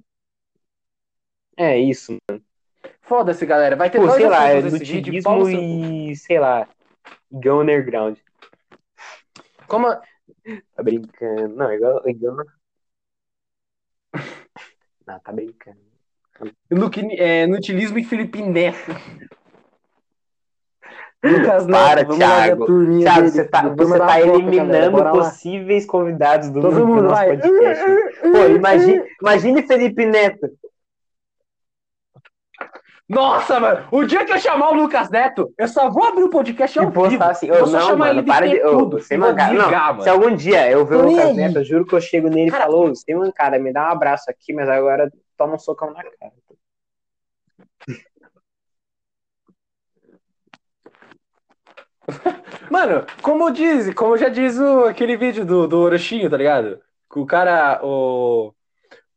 [1.59, 2.17] É isso,
[3.03, 3.77] Foda-se, galera.
[3.77, 5.13] Vai ter Pô, dois sei lá, é nesse vídeo.
[5.13, 6.67] no seu e, sei lá,
[7.31, 8.17] igual underground.
[9.69, 10.01] Como a-
[10.75, 11.55] Tá brincando.
[11.55, 12.37] Não, igual, igual...
[15.07, 15.94] Não, tá brincando.
[16.71, 18.95] Luke, é, Nutilismo e Felipe Neto.
[21.25, 22.67] Lucas Para, Neto, Thiago.
[22.67, 27.15] Thiago, dele, você tá, você tá eliminando galera, possíveis convidados do, Todo do mundo nosso
[27.15, 27.37] vai.
[27.39, 27.85] podcast.
[28.21, 30.51] Pô, imagine, imagine Felipe Neto.
[33.09, 36.31] Nossa, mano, o dia que eu chamar o Lucas Neto, eu só vou abrir o
[36.31, 37.25] podcast ao E postar vivo.
[37.25, 38.59] assim, Eu não, chamar mano, ele para de.
[38.61, 38.99] tudo.
[39.01, 39.53] sem mancada.
[39.53, 40.11] Não, desligar, se mano.
[40.25, 41.37] algum dia eu ver o Lucas.
[41.37, 44.31] Neto, eu juro que eu chego nele e falo, sem mancada, me dá um abraço
[44.31, 46.33] aqui, mas agora toma um socão na cara.
[52.71, 56.81] Mano, como diz, como já diz o, aquele vídeo do, do Orochinho, tá ligado?
[57.11, 58.53] Que o cara, o,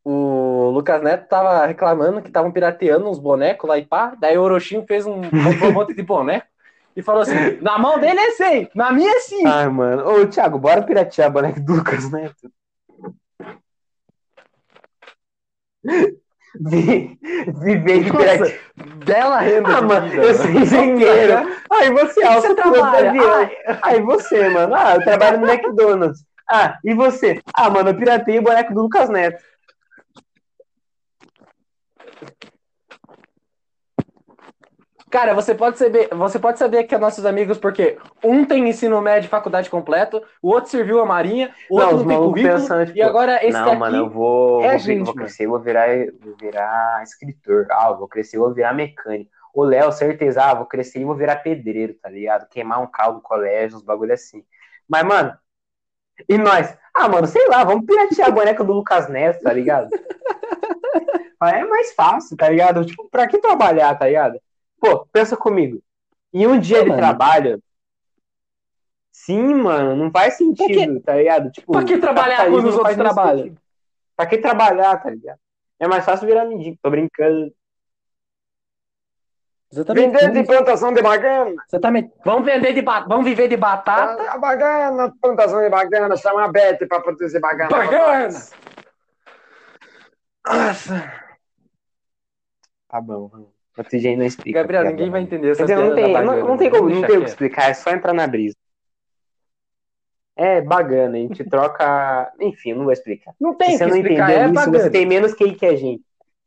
[0.04, 4.16] o Lucas Neto tava reclamando que estavam pirateando uns bonecos lá e pá.
[4.20, 5.22] Daí o Orochinho fez um,
[5.66, 6.48] um monte de boneco
[6.96, 9.48] e falou assim: na mão dele é 100, na minha é 5.
[9.48, 10.08] Ai, mano.
[10.08, 12.52] Ô, Thiago, bora piratear a boneca do Lucas Neto.
[16.60, 17.20] Vi-
[17.62, 18.54] Viver de Nossa.
[19.06, 20.60] Bela renda Ah, mano, vida, eu sou mano.
[20.62, 21.34] engenheiro.
[21.72, 23.52] Aí você, que ah, você sou de trabalha?
[23.84, 24.74] Aí você, mano.
[24.74, 26.20] Ah, eu trabalho no McDonald's.
[26.50, 27.42] Ah, e você?
[27.54, 29.38] Ah, mano, eu piratei o boneco do Lucas Neto.
[35.10, 39.02] Cara, você pode saber, você pode saber que é nossos amigos porque um tem ensino
[39.02, 42.18] médio e faculdade completo, o outro serviu a marinha, o Não, outro os não tem
[42.18, 45.16] currículo, pensando, e tipo, agora esse não, daqui mano, eu vou, é vou, gente, vou
[45.16, 45.16] mano.
[45.16, 45.88] crescer, vou virar,
[46.20, 47.68] vou virar escritor.
[47.72, 49.32] Ah, vou crescer, vou virar mecânico.
[49.54, 52.48] O Léo, certeza, ah, vou crescer e vou virar pedreiro, tá ligado?
[52.50, 54.44] Queimar um carro no colégio, uns bagulho assim.
[54.88, 55.38] Mas, mano,
[56.28, 56.78] e nós?
[56.94, 59.90] Ah, mano, sei lá, vamos piratear a boneca do Lucas Neto, tá ligado?
[61.44, 62.86] é mais fácil, tá ligado?
[62.86, 64.40] Tipo, pra que trabalhar, tá ligado?
[64.80, 65.82] Pô, pensa comigo.
[66.34, 67.02] Em um dia Não, de mano.
[67.02, 67.64] trabalho,
[69.12, 71.50] sim, mano, não faz sentido, tá ligado?
[71.52, 73.38] Tipo, Pra que trabalhar quando os outros trabalham?
[73.38, 73.62] sentido.
[74.16, 75.40] Pra que trabalhar, tá ligado?
[75.80, 76.78] É mais fácil virar mendigo.
[76.82, 77.54] Tô brincando.
[79.72, 80.12] Exatamente.
[80.12, 81.54] Vender de plantação de bagana.
[81.68, 82.14] Exatamente.
[82.24, 83.02] Vamos vender de ba...
[83.02, 84.32] vamos viver de batata.
[84.32, 86.16] A bagana, plantação de bagana.
[86.16, 87.70] Chama a Beth pra produzir bagana.
[87.70, 88.40] Bagana.
[90.48, 91.14] Nossa.
[92.88, 93.57] Tá bom, vamos.
[93.84, 94.62] Dia não explica.
[94.62, 95.28] Gabriel, ninguém vai né?
[95.28, 97.30] entender essa Quer dizer, não tem, não, não tem vamos como, não tem o que
[97.30, 98.56] explicar, é só entrar na brisa.
[100.36, 102.32] É bagana, a gente troca.
[102.40, 103.34] Enfim, eu não vou explicar.
[103.40, 104.80] Não tem Se você que não explicar, entendeu é isso, bagana.
[104.80, 106.04] você tem menos QI que a gente.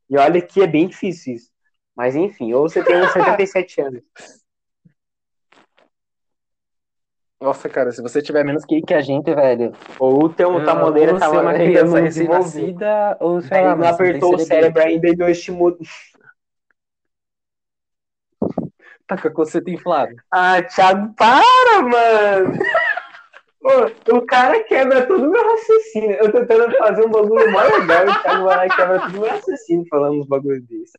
[0.09, 1.51] E olha que é bem difícil isso.
[1.97, 4.03] Mas enfim, ou você tem uns 77 anos.
[7.41, 9.73] Nossa, cara, se você tiver menos que, que a gente, velho.
[9.99, 13.75] Ou o teu tamoleira ou tá ser uma ainda criança não recém-nascida, ou sei lá,
[13.75, 15.79] não você apertou o cérebro ainda e não estimulou.
[19.11, 20.15] Tá com a coceta inflada.
[20.31, 22.59] Ah, Thiago, para, mano!
[23.61, 26.13] Ô, o cara quebra todo o meu raciocínio.
[26.13, 29.01] Eu tô tentando fazer um bagulho mais legal e o Thiago vai lá e quebra
[29.01, 30.93] todo o meu raciocínio falando uns bagulhos desses.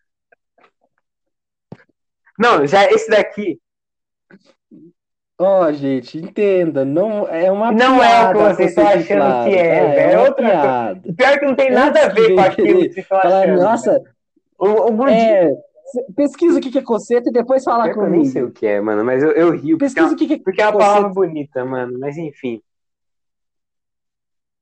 [2.37, 3.59] Não, já esse daqui
[5.39, 8.37] Ó, gente, entenda, não é uma Não piada.
[8.39, 9.87] é o que vocês estão coceta achando que é, tá?
[9.95, 10.61] velho, é uma outra coisa.
[10.61, 11.13] piada.
[11.17, 13.61] Pior que não tem nada a ver com aquilo que vocês estão Falar, achando.
[13.61, 14.01] nossa.
[14.59, 15.19] O, o Gordinho.
[15.19, 15.51] é,
[16.15, 18.57] pesquisa o que que é coceta e depois fala Pior que eu nem sei comigo.
[18.57, 19.75] o que é, mano, mas eu, eu rio.
[19.75, 21.97] É Pesquisa uma, o que que é porque é uma palavra bonita, mano.
[21.99, 22.61] Mas enfim.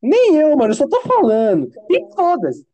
[0.02, 1.70] Nem eu, mano, eu só tô falando.
[1.88, 2.65] Tem todas.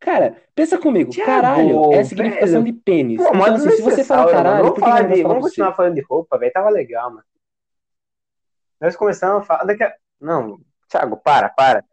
[0.00, 1.12] Cara, pensa comigo.
[1.24, 2.74] Caralho é a significação velho.
[2.74, 3.18] de pênis.
[3.18, 4.64] Pô, então, assim, se você desnecessário, caralho, mano.
[4.64, 6.52] Vamos, falar eu de, vamos continuar falando de roupa, velho.
[6.52, 7.24] Tava legal, mano.
[8.80, 9.64] Nós começamos a falar.
[9.64, 9.94] Daqui a...
[10.20, 11.84] Não, Thiago, para, para.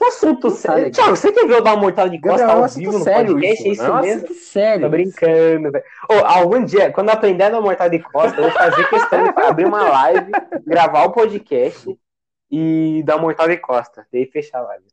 [0.00, 0.76] Que assunto Tá sério.
[0.84, 0.92] legal.
[0.92, 3.04] Thiago, você quer ver eu dar uma mortal de costa Gabriel, é ao vivo no
[3.04, 3.62] sério podcast?
[3.68, 3.82] É isso.
[3.82, 4.24] isso É um mesmo?
[4.24, 4.80] assunto sério.
[4.82, 5.84] Tô brincando, velho.
[6.08, 9.22] Ô, algum dia, quando eu aprender a dar mortal de costa, eu vou fazer questão
[9.24, 10.32] de abrir uma live,
[10.66, 11.98] gravar o podcast
[12.50, 14.06] e dar mortal de costa.
[14.10, 14.84] Daí fechar a live.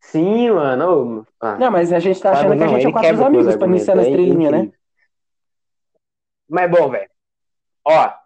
[0.00, 1.26] Sim, mano.
[1.40, 1.56] ah.
[1.56, 3.56] Não, mas a gente tá Thiago, achando que a não, gente é quatro amigos os
[3.56, 4.72] pra iniciar na argumentos, é estrelinha, né?
[6.48, 7.10] Mas bom, velho.
[7.84, 8.21] Ó.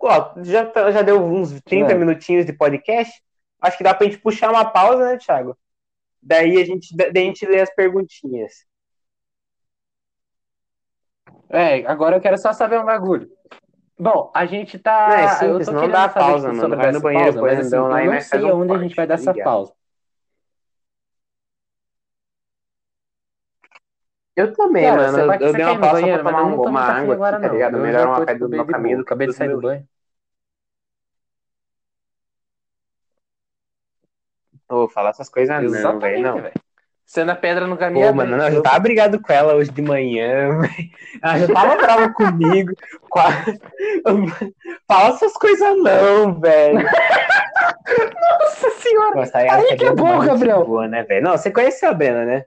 [0.00, 1.94] Ó, já, tá- já deu uns 30 É.
[1.94, 3.12] minutinhos de podcast.
[3.60, 5.56] Acho que dá pra gente puxar uma pausa, né, Thiago?
[6.22, 8.64] Daí a gente, daí a gente lê as perguntinhas.
[11.48, 13.28] É, agora eu quero só saber um bagulho.
[13.98, 15.40] Bom, a gente tá.
[15.42, 16.76] É eu tô não querendo dá saber pausa, mano.
[16.76, 19.14] Vai no banheiro, pausa, mas assim, lá eu não sei aonde a gente vai dar
[19.14, 19.44] essa Obrigado.
[19.44, 19.72] pausa.
[24.38, 25.18] Eu também, Cara, mano.
[25.18, 27.76] Eu, eu dei uma pausa banheiro, pra tomar um- uma água agora, aqui, tá ligado?
[27.76, 29.84] Eu Melhor uma pedra bem de caminho do que Acabei de sair do meu banho.
[34.68, 36.22] Ô, Vou falar essas coisas não, velho.
[36.22, 36.40] Não.
[36.40, 36.54] velho.
[37.04, 38.06] Sendo a pedra no caminho.
[38.06, 40.90] Pô, mano, não, eu já tava brigado com ela hoje de manhã, velho.
[41.20, 42.72] Ela já tava brava comigo.
[44.86, 46.78] Fala essas coisas não, velho.
[48.14, 49.16] Nossa senhora!
[49.16, 50.64] Nossa, aí, Aí ela que é bom, gente Gabriel.
[50.64, 51.24] Boa, né, velho?
[51.24, 52.44] Não, você conheceu a Brena, né?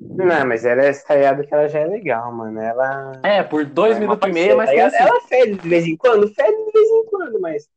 [0.00, 2.58] Não, mas ela é estreada que ela já é legal, mano.
[2.60, 3.12] Ela.
[3.22, 5.34] É, por dois é minutos e meio, mas parceira, tem ela, assim.
[5.34, 7.68] ela fede de vez em quando, fede de vez em quando, mas.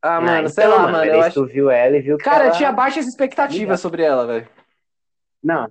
[0.00, 1.04] Ah, mano, Ah, sei então, lá, mano.
[1.04, 1.34] Eu acho.
[1.34, 2.52] Tu viu ela e viu Cara, ela...
[2.52, 4.48] tinha baixas expectativas sobre ela, velho.
[5.42, 5.70] Não,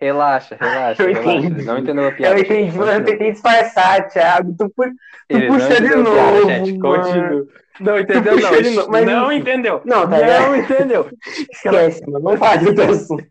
[0.00, 1.30] Relaxa, relaxa, Eu relaxa.
[1.30, 1.46] entendi.
[1.60, 2.34] Ele não entendeu a piada.
[2.34, 2.94] eu entendi, Continua.
[2.94, 4.54] eu tentei disfarçar, Thiago.
[4.58, 4.84] Tu pu...
[5.28, 6.58] Ele puxa não de piada, novo, chat.
[6.60, 6.80] mano.
[6.80, 7.46] Continua.
[7.80, 8.50] Não entendeu, não.
[8.62, 9.82] de novo, mas não entendeu.
[9.84, 10.18] Não, tá?
[10.18, 11.10] Não entendeu.
[11.52, 12.36] Esquece, mano.
[12.38, 13.26] Falar de outro assunto.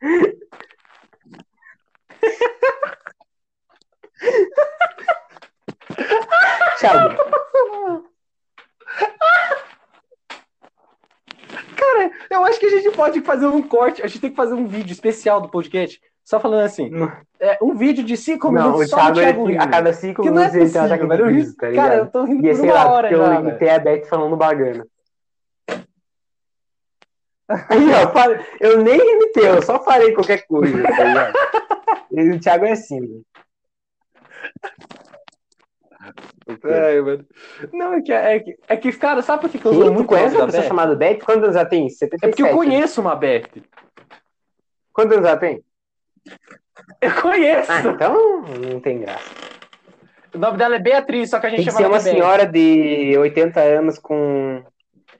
[6.78, 7.16] Thiago,
[11.76, 14.02] Cara, eu acho que a gente pode fazer um corte.
[14.02, 16.00] A gente tem que fazer um vídeo especial do podcast.
[16.24, 16.90] Só falando assim.
[17.40, 20.22] É, um vídeo de cinco não, minutos o só Thiago, Thiago ele, a cada cinco
[20.22, 21.22] Que não é minutos ele tem um ataque de.
[21.22, 21.88] Eu riso, ri- tá ligado?
[21.88, 23.58] Cara, eu tô rindo E por uma lá, hora porque já, eu velho.
[23.58, 24.86] tenho a Beth falando bagana.
[27.48, 31.32] Aí, ó, eu nem imitei, eu só falei qualquer coisa, tá ligado?
[32.12, 33.22] E o Thiago é assim?
[36.64, 37.26] Ai, mano.
[37.72, 40.06] Não, é que, é que, é que cara, sabe por que, que eu sou muito
[40.06, 40.68] conhece uma pessoa Beth?
[40.68, 41.18] chamada Beth?
[41.24, 41.88] Quantos anos ela tem?
[41.88, 42.24] 77.
[42.24, 43.48] É porque eu conheço uma Beth.
[44.92, 45.62] Quantos anos ela tem?
[47.00, 47.70] Eu conheço.
[47.70, 49.30] Ah, então não tem graça.
[50.34, 52.04] O nome dela é Beatriz, só que a gente Tem que chama ela uma de
[52.04, 52.10] Beth.
[52.12, 54.62] senhora de 80 anos com.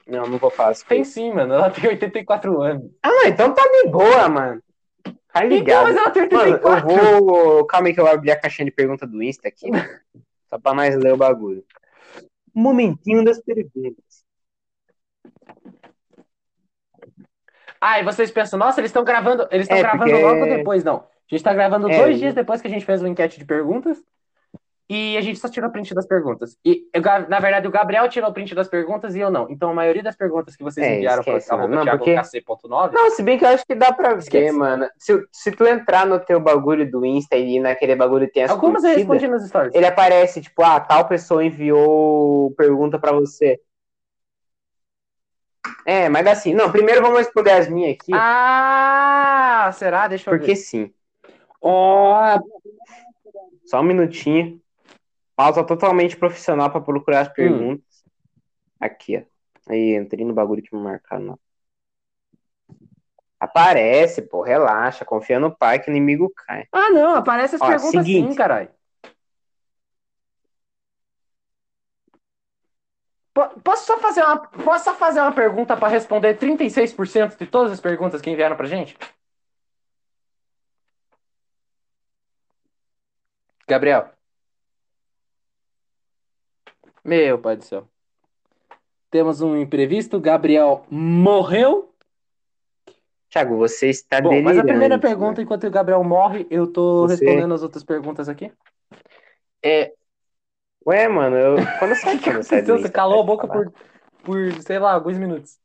[0.07, 0.85] Não, não vou falar isso.
[0.87, 1.53] Tem sim, mano.
[1.53, 2.91] Ela tem 84 anos.
[3.03, 4.61] Ah, então tá de boa, mano.
[5.31, 5.83] Tá Então, ligado.
[5.83, 6.89] mas ela tem Mano, 84.
[6.91, 7.65] eu vou.
[7.65, 9.67] Calma aí que eu vou abrir a caixinha de pergunta do Insta aqui.
[10.49, 11.63] Só pra nós ler o bagulho.
[12.53, 14.25] Momentinho das perguntas.
[17.79, 19.47] Ah, e vocês pensam, nossa, eles estão gravando.
[19.51, 20.97] Eles estão É, gravando porque- logo depois, não.
[20.97, 23.45] A gente tá gravando É, dois dias depois que a gente fez uma enquete de
[23.45, 24.03] perguntas.
[24.91, 26.57] E a gente só tirou print das perguntas.
[26.65, 29.47] E, eu, na verdade, o Gabriel tirou print das perguntas e eu não.
[29.47, 31.67] Então, a maioria das perguntas que vocês É, enviaram esquece, para.
[31.67, 34.51] Não, porque- thiagokc.9, Não, se bem que eu acho que dá pra ver, Esquece.
[34.57, 34.89] mano.
[34.97, 38.83] Se, se tu entrar no teu bagulho do Insta e naquele bagulho tem as algumas
[38.83, 39.75] eu curtidas, respondi nos stories.
[39.75, 43.61] ele aparece, tipo, ah, tal pessoa enviou pergunta pra você.
[45.85, 50.07] É, mas assim, não, primeiro vamos responder as minhas aqui, Ah, será?
[50.07, 50.55] Deixa eu porque ver.
[50.55, 50.91] sim.
[51.61, 52.39] Ó,
[53.65, 54.59] Só um minutinho.
[55.39, 57.33] Pausa totalmente profissional pra procurar as Hum.
[57.33, 58.03] perguntas.
[58.77, 59.71] Aqui, ó.
[59.71, 61.23] Aí, entrei no bagulho que me marcaram.
[61.23, 61.39] Não.
[63.39, 65.05] Aparece, pô, relaxa.
[65.05, 66.65] Confia no pai que o inimigo cai.
[66.73, 68.31] ah, não, aparece as Ó, perguntas seguinte.
[68.31, 68.69] sim, caralho.
[73.33, 77.71] Po- Posso só fazer uma, posso só fazer uma pergunta para responder 36% de todas
[77.71, 78.97] as perguntas que enviaram pra gente?
[83.67, 84.18] Gabriel.
[87.09, 87.87] Meu pai do céu.
[89.09, 90.19] Temos um imprevisto.
[90.19, 91.91] Gabriel morreu.
[93.31, 95.01] Thiago, você está Bom, mas a primeira né?
[95.01, 98.51] pergunta, enquanto o Gabriel morre, eu tô Você- respondendo as outras perguntas aqui.
[99.65, 99.91] É.
[100.85, 101.55] Ué, mano, eu.
[101.79, 102.77] Quando eu que quando eu?
[102.77, 103.73] Você calou a pode boca por,
[104.23, 105.59] por, sei lá, alguns minutos.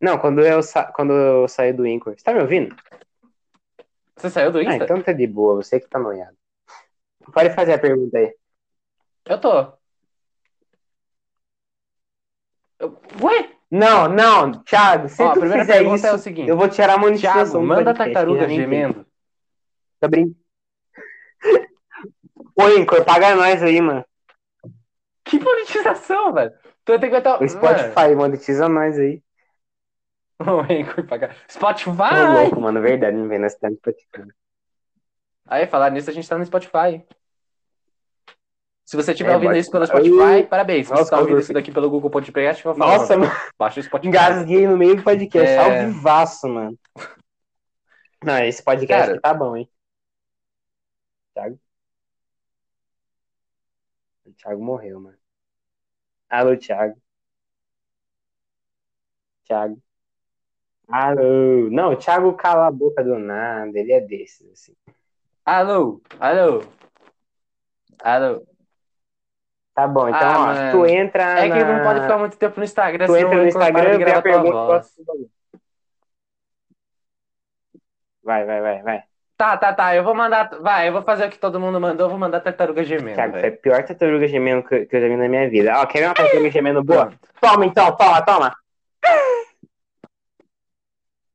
[0.00, 0.86] Não, quando eu, sa...
[0.90, 2.14] quando eu saí do Incor.
[2.18, 2.74] Você tá me ouvindo?
[4.16, 4.84] Você saiu do Ah, Insta?
[4.86, 6.36] então tá de boa, você que tá noiado.
[7.32, 8.34] Pode fazer a pergunta aí.
[9.26, 9.52] Eu tô.
[9.52, 9.80] Eu-
[13.22, 13.50] Ué?
[13.70, 16.48] Não, não, Thiago, se Ó, a tu primeira fizer pergunta isso, é o seguinte.
[16.48, 19.06] eu vou tirar a monetização Thiago, manda a tartaruga gemendo.
[20.00, 20.36] Tá brincando.
[22.58, 24.04] Oi, Anchor, paga nós aí, mano.
[25.24, 26.52] Que monetização, velho?
[26.84, 27.42] Tu ter que botar.
[27.42, 29.22] O Spotify monetiza nós aí.
[30.38, 31.36] Mano, o Anchor pagar.
[31.48, 32.14] Spotify!
[32.14, 34.32] Ô, louco, mano, verdade, não vem na cidade praticando.
[35.46, 37.04] Aí, falar nisso, a gente tá no Spotify.
[38.90, 40.88] Se você estiver É, ouvindo bota- isso pelo Spotify, parabéns.
[40.88, 42.98] Se você tá ouvindo isso daqui pelo Google Podcast, eu vou falar.
[42.98, 44.08] Nossa, mano, Baixa o Spotify.
[44.08, 45.58] engasguei no meio do podcast, É.
[45.84, 46.76] ao vivaço, mano.
[48.24, 49.20] Não, esse podcast Cara.
[49.20, 49.70] tá bom, hein?
[51.34, 51.60] Thiago?
[54.26, 55.16] O Thiago morreu, mano.
[56.28, 57.00] Alô, Thiago.
[59.44, 59.80] Thiago.
[60.88, 61.70] Alô.
[61.70, 64.74] Não, o Thiago cala a boca do nada, ele é desses, assim.
[65.44, 66.64] Alô, alô.
[68.02, 68.49] Alô.
[69.80, 71.78] Tá bom, então, Ah, ó, tu entra É que na...
[71.78, 74.82] não pode ficar muito tempo no Instagram, Tu entra no Instagram, gravar a pergunta.
[78.22, 79.02] Vai, vai, vai, vai.
[79.38, 79.96] Tá, tá, tá.
[79.96, 80.50] Eu vou mandar.
[80.60, 82.04] Vai, eu vou fazer o que todo mundo mandou.
[82.04, 83.14] Eu vou mandar tartaruga gemendo.
[83.14, 85.72] Thiago, foi a pior tartaruga gemendo que, que eu já vi na minha vida.
[85.80, 87.10] Ó, quer ver uma tartaruga gemendo boa?
[87.40, 88.56] Toma, então, toma, toma.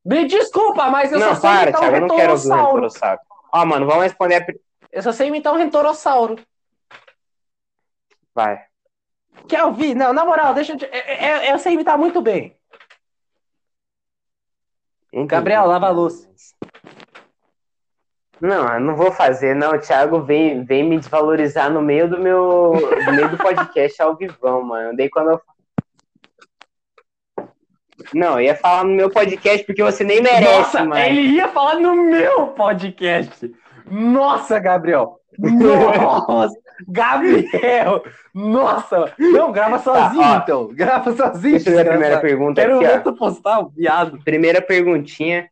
[0.06, 2.48] Me desculpa, mas eu não, só sei para, imitar um Thiago, eu não quero ouvir
[2.48, 2.76] o retorossauro.
[2.76, 3.20] retorossauro.
[3.52, 4.46] Ó, mano, vamos responder a...
[4.92, 6.36] Eu só sei imitar um retorossauro.
[8.36, 8.62] Vai.
[9.48, 9.96] Quer ouvir?
[9.96, 10.78] Não, na moral, deixa eu.
[10.78, 12.56] te- Eu, eu- eu sei imitar muito bem.
[15.12, 15.28] Entendi.
[15.28, 16.28] Gabriel, lava a louça.
[18.42, 19.72] Não, eu não vou fazer, não.
[19.72, 22.74] O Thiago vem, vem me desvalorizar no meio do meu.
[23.06, 24.96] No meio do podcast ao vivão, mano.
[24.96, 25.42] Daí quando eu.
[28.14, 31.00] Não, eu ia falar no meu podcast porque você nem merece, Nossa, mano.
[31.02, 33.54] ele ia falar no meu podcast.
[33.90, 35.20] Nossa, Gabriel.
[35.40, 36.56] Nossa,
[36.88, 38.04] Gabriel.
[38.34, 39.14] Nossa.
[39.18, 40.38] Não, grava sozinho, ó.
[40.38, 40.68] então.
[40.74, 41.58] Grava sozinho.
[41.58, 43.00] Eu ver a primeira pergunta Quero aqui, ó.
[43.00, 44.20] tu postar viado.
[44.24, 45.50] Primeira perguntinha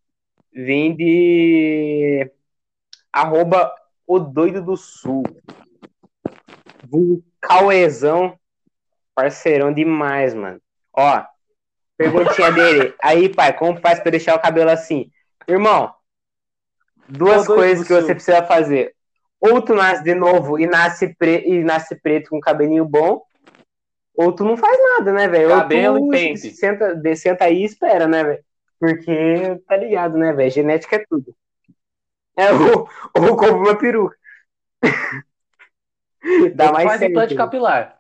[0.54, 2.30] vem de.
[3.12, 3.72] Arroba
[4.08, 5.24] o doido do sul.
[7.42, 8.38] Cauezão.
[9.16, 10.60] Parceirão demais, mano.
[10.92, 11.24] Ó,
[11.98, 12.96] perguntinha dele.
[13.02, 15.12] Aí, pai, como faz pra deixar o cabelo assim?
[15.48, 15.94] Irmão,
[17.08, 18.96] duas coisas que você precisa fazer.
[19.46, 21.44] Ou tu nasce de novo e nasce, pre...
[21.46, 23.24] e nasce preto com cabelinho bom,
[24.16, 25.50] ou tu não faz nada, né, velho?
[25.50, 26.52] Ou Cabelo tu e pente.
[26.52, 28.44] Senta, de- senta aí e espera, né, velho?
[28.80, 30.50] Porque tá ligado, né, velho?
[30.52, 31.36] Genética é tudo.
[32.38, 34.16] É, ou, ou compra uma peruca.
[36.56, 37.12] Dá mais Faz certo.
[37.12, 38.00] implante capilar.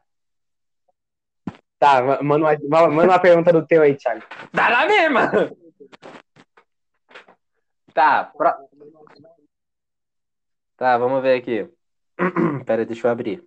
[1.77, 4.23] Tá, ma- manda uma, ma- manda uma pergunta do teu aí, Thiago.
[4.53, 5.31] Dá na mesma.
[7.93, 8.55] Tá, pro-
[10.84, 11.65] Tá, vamos ver aqui.
[12.65, 13.41] Pera, deixa eu abrir.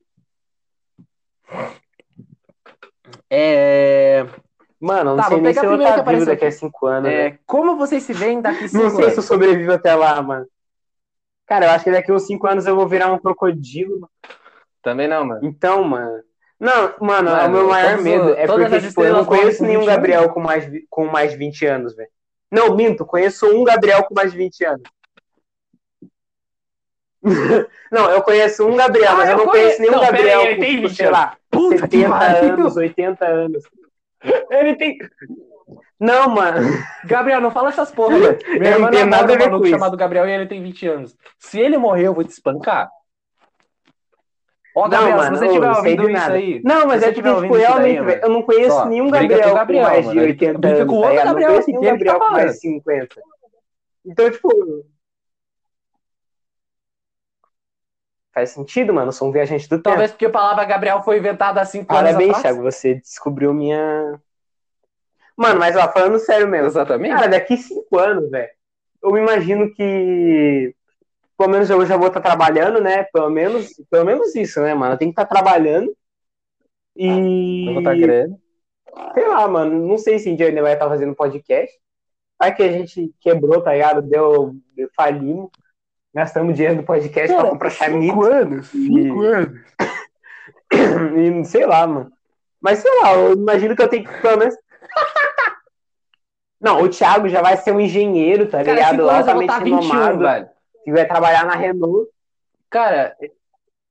[3.28, 4.24] É...
[4.80, 6.56] Mano, não Tá, sei nem se a eu estar vivo daqui a aqui.
[6.56, 7.10] cinco anos.
[7.10, 7.26] né?
[7.26, 9.24] é, Como vocês se veem daqui cinco Não sei se eu anos?
[9.26, 10.46] sobrevivo até lá, mano.
[11.46, 14.08] Cara, eu acho que daqui uns cinco anos eu vou virar um crocodilo.
[14.82, 15.40] Também não, mano.
[15.44, 16.22] Então, mano.
[16.58, 19.88] Não, mano, Mano, o meu maior medo é porque, tipo, eu não conheço nenhum 20
[19.90, 19.94] anos.
[19.94, 22.08] Gabriel com mais, com mais de 20 anos, velho.
[22.50, 24.82] Não, minto, conheço um Gabriel com mais de 20 anos.
[27.90, 30.40] não, eu conheço um Gabriel, Ah, mas eu eu não conheço conheço- nenhum não, Gabriel
[30.40, 32.52] aí, ele com, tem tipo, 20 sei lá, Puta que 70 pariu.
[32.54, 33.62] anos, 80 anos.
[34.50, 34.98] Ele tem...
[35.98, 36.58] Não, mano.
[37.06, 38.38] Gabriel, não fala essas porra, velho.
[38.58, 39.74] Minha não irmã namora nada a um ver maluco com isso.
[39.78, 41.16] chamado Gabriel e ele tem 20 anos.
[41.38, 42.90] Se ele morrer, eu vou te espancar.
[44.74, 46.34] Ó, Não, Gabriel, mano, se você não sei ouvindo de isso nada.
[46.34, 46.60] aí...
[46.62, 49.22] Não, mas é que, tiver tipo, daí, realmente, velho, eu não conheço só, nenhum briga
[49.22, 50.20] Gabriel com com Gabriel, mais de mano.
[50.20, 50.88] Ele 80 briga anos.
[50.90, 51.24] com o tá outro?
[51.24, 53.20] Gabriel, não conheço nenhum Gabriel com mais de 50.
[54.04, 54.86] Então, tipo.
[58.36, 59.08] Faz sentido, mano.
[59.08, 59.84] Eu sou um viajante do tempo.
[59.84, 62.42] Talvez porque a palavra Gabriel foi inventada há 5 anos Parabéns, atrás.
[62.42, 62.70] Thiago.
[62.70, 64.20] Você descobriu minha.
[65.34, 66.66] Mano, mas ó, falando sério mesmo.
[66.66, 67.14] Exatamente.
[67.14, 68.50] Cara, daqui cinco anos, velho,
[69.02, 70.74] eu me imagino que.
[71.38, 73.04] Pelo menos eu já vou estar trabalhando, né?
[73.04, 74.92] Pelo menos, pelo menos isso, né, mano?
[74.92, 75.96] Eu tenho que estar trabalhando.
[76.94, 77.68] E.
[77.68, 78.38] Eu vou estar querendo.
[79.14, 79.88] Sei lá, mano.
[79.88, 81.74] Não sei se a gente ainda vai estar fazendo podcast.
[82.38, 84.02] Vai que a gente quebrou, tá ligado?
[84.02, 84.54] Deu.
[84.74, 85.48] deu falimos.
[86.16, 88.22] Gastamos dinheiro do podcast pra comprar chamito.
[88.22, 88.68] anos.
[88.68, 89.60] cinco anos.
[90.72, 92.10] E sei lá, mano.
[92.60, 94.54] Mas sei lá, eu imagino que eu tenho que pelo menos.
[96.60, 98.96] Não, o Thiago já vai ser um engenheiro, tá Cara, ligado?
[98.96, 100.18] 5 anos eu vou Altamente estar 21, renomado.
[100.18, 100.48] velho.
[100.84, 102.08] Que vai trabalhar na Renault.
[102.70, 103.14] Cara,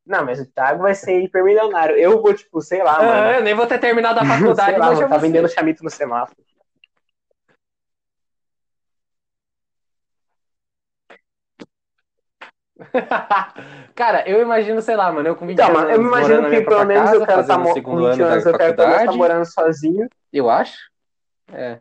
[0.06, 1.96] Não, mas o Thiago vai ser hipermilionário.
[1.96, 3.12] Eu vou, tipo, sei lá, mano.
[3.12, 5.84] ah, eu nem vou ter terminado a faculdade, sei lá, mas vou tá vendendo chamito
[5.84, 6.38] no semáforo.
[13.96, 15.82] Cara, eu imagino, sei lá, mano, eu com 20 Então, anos.
[15.82, 17.74] mano, eu me morando imagino que pelo menos casa, eu quero estar fazendo o com
[17.74, 20.10] segundo 20 ano da anos, eu menos estar faculdade, morando sozinho.
[20.34, 20.78] Eu acho.
[21.54, 21.80] É.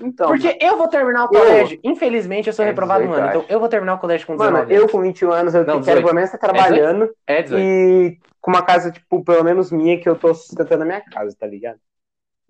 [0.00, 1.78] Então, Porque eu vou terminar o eu- colégio.
[1.84, 3.34] Infelizmente, eu sou É reprovado no 18, ano.
[3.34, 5.60] eu Então, eu vou terminar o colégio com 19 mano, eu com 21 anos, eu
[5.60, 6.02] Não, quero 18.
[6.02, 7.62] pelo menos estar trabalhando É 18.
[7.62, 11.34] e com uma casa, tipo, pelo menos minha, que eu tô sustentando a minha casa,
[11.38, 11.78] tá ligado?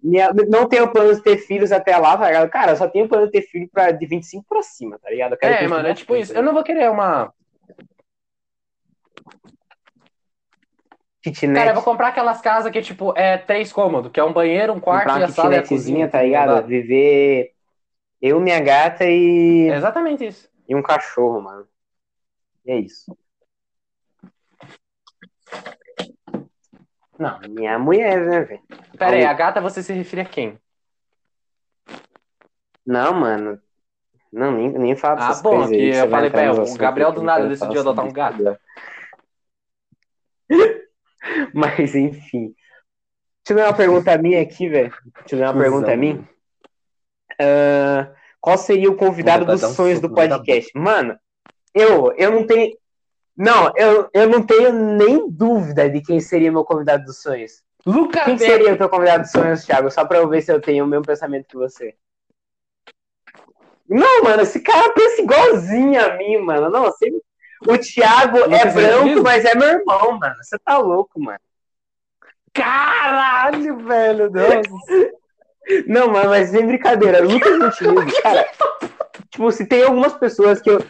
[0.04, 2.50] Minha- não tenho plano de ter filhos até lá, tá ligado?
[2.50, 5.34] Cara, eu só tenho plano de ter filho pra, de 25 pra cima, tá ligado?
[5.40, 6.34] É, mano, é tipo isso.
[6.34, 7.32] Eu não vou querer uma.
[11.22, 14.32] Kitnet, Cara, eu vou comprar aquelas casas que, tipo, é três cômodos, que é um
[14.32, 16.06] banheiro, um quarto comprar e a sala e a cozinha.
[16.06, 16.66] tá ligado?
[16.66, 17.52] Viver
[18.20, 20.50] eu, minha gata e, É exatamente isso.
[20.68, 21.66] e um cachorro, mano.
[22.66, 23.16] E é isso.
[27.18, 28.62] Não, minha mulher, né, velho?
[28.98, 30.58] Pera aí, a gata você se refere a quem?
[32.86, 33.60] Não, mano.
[34.32, 37.22] Não, nem, nem fala Ah, dessas bom, que eu falei pra ela, o Gabriel do
[37.22, 38.58] nada decidiu adotar um gato.
[41.54, 42.54] Mas, enfim.
[43.46, 44.92] Deixa eu ver uma pergunta minha aqui, velho.
[45.20, 46.28] Deixa eu ver uma pergunta minha.
[47.40, 50.70] Ah, qual seria o convidado dos dar um sonhos do na tua podcast?
[50.74, 51.18] Mano,
[51.74, 52.76] eu, eu não tenho.
[53.36, 57.62] Não, eu, eu não tenho nem dúvida de quem seria meu convidado dos sonhos.
[57.84, 59.90] Lucas Quem seria o teu convidado dos sonhos, Thiago?
[59.90, 61.94] Só pra eu ver se eu tenho o mesmo pensamento que você.
[63.88, 66.70] Não, mano, esse cara pensa igualzinho a mim, mano.
[66.70, 67.10] Não, você...
[67.66, 70.34] O Thiago é branco, mas é meu irmão, mano.
[70.42, 71.38] Você tá louco, mano.
[72.52, 74.66] Caralho, velho, Deus.
[75.86, 77.22] Não, mano, mas sem brincadeira.
[77.22, 78.46] Lucas Montenegro, cara.
[79.30, 80.84] Tipo, se tem algumas pessoas que eu.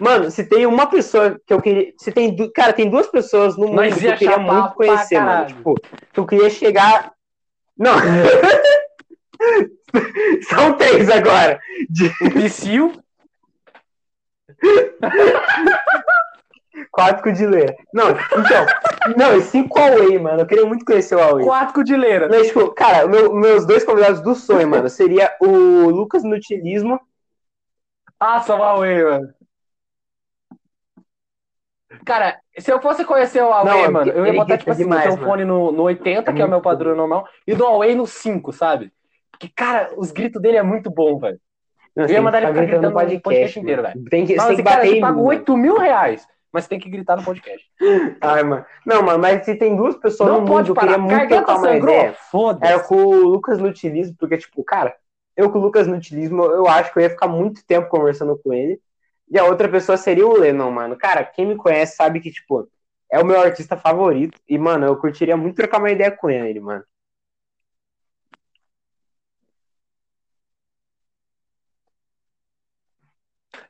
[0.00, 1.92] Mano, se tem uma pessoa que eu queria.
[1.98, 2.34] Se tem.
[2.34, 5.46] du- Cara, tem duas pessoas no mundo que eu ia queria muito conhecer, mano.
[5.46, 5.74] Tipo,
[6.12, 7.12] que eu queria chegar.
[7.76, 7.94] Não.
[10.48, 11.60] São três agora.
[12.22, 12.92] O Psyu.
[16.90, 17.76] Quatro de ler.
[17.92, 18.66] Não, então.
[19.16, 20.40] Não, e cinco Huawei, mano.
[20.40, 21.44] Eu queria muito conhecer o Huawei.
[21.44, 22.28] Quatro codileira.
[22.28, 25.46] Mas, tipo, cara, meu- meus dois convidados do sonho, mano, seria o
[25.90, 26.98] Lucas no Utilismo.
[28.18, 29.28] Ah, só Huawei, mano.
[32.04, 35.06] Cara, se eu fosse conhecer o Huawei, Não, mano, eu ia botar, tipo assim, demais,
[35.06, 37.94] o telefone no, no 80, É que é o meu padrão normal, e do Huawei
[37.94, 38.92] no 5, sabe?
[39.30, 41.38] Porque, cara, os gritos dele é muito bom, velho.
[41.94, 43.64] Não, Eu ia mandar ele ficar ficar gritando no podcast mano.
[43.68, 44.04] inteiro, velho.
[44.10, 45.22] Tem que, Não, você tem esse que cara bater mano.
[45.24, 47.64] 8 mil reais, mas tem que gritar no podcast.
[48.20, 48.64] Ai, mano.
[48.86, 51.00] Não, mano, mas se tem duas pessoas Não no pode mundo que eu parar.
[51.00, 52.88] queria muito trocar uma ideia, era Foda-se.
[52.88, 54.94] com o Lucas no Utilismo, porque, tipo, cara,
[55.36, 58.36] eu com o Lucas no Utilismo, eu acho que eu ia ficar muito tempo conversando
[58.42, 58.80] com ele.
[59.32, 60.94] E a outra pessoa seria o Lennon, mano.
[60.94, 62.68] Cara, quem me conhece sabe que, tipo,
[63.10, 64.38] é o meu artista favorito.
[64.46, 66.84] E, mano, eu curtiria muito trocar uma ideia com ele, mano.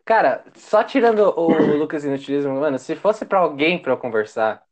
[0.05, 1.47] Cara, só tirando o
[1.79, 4.65] Lucas Inutilismo, mano, se fosse pra alguém pra eu conversar,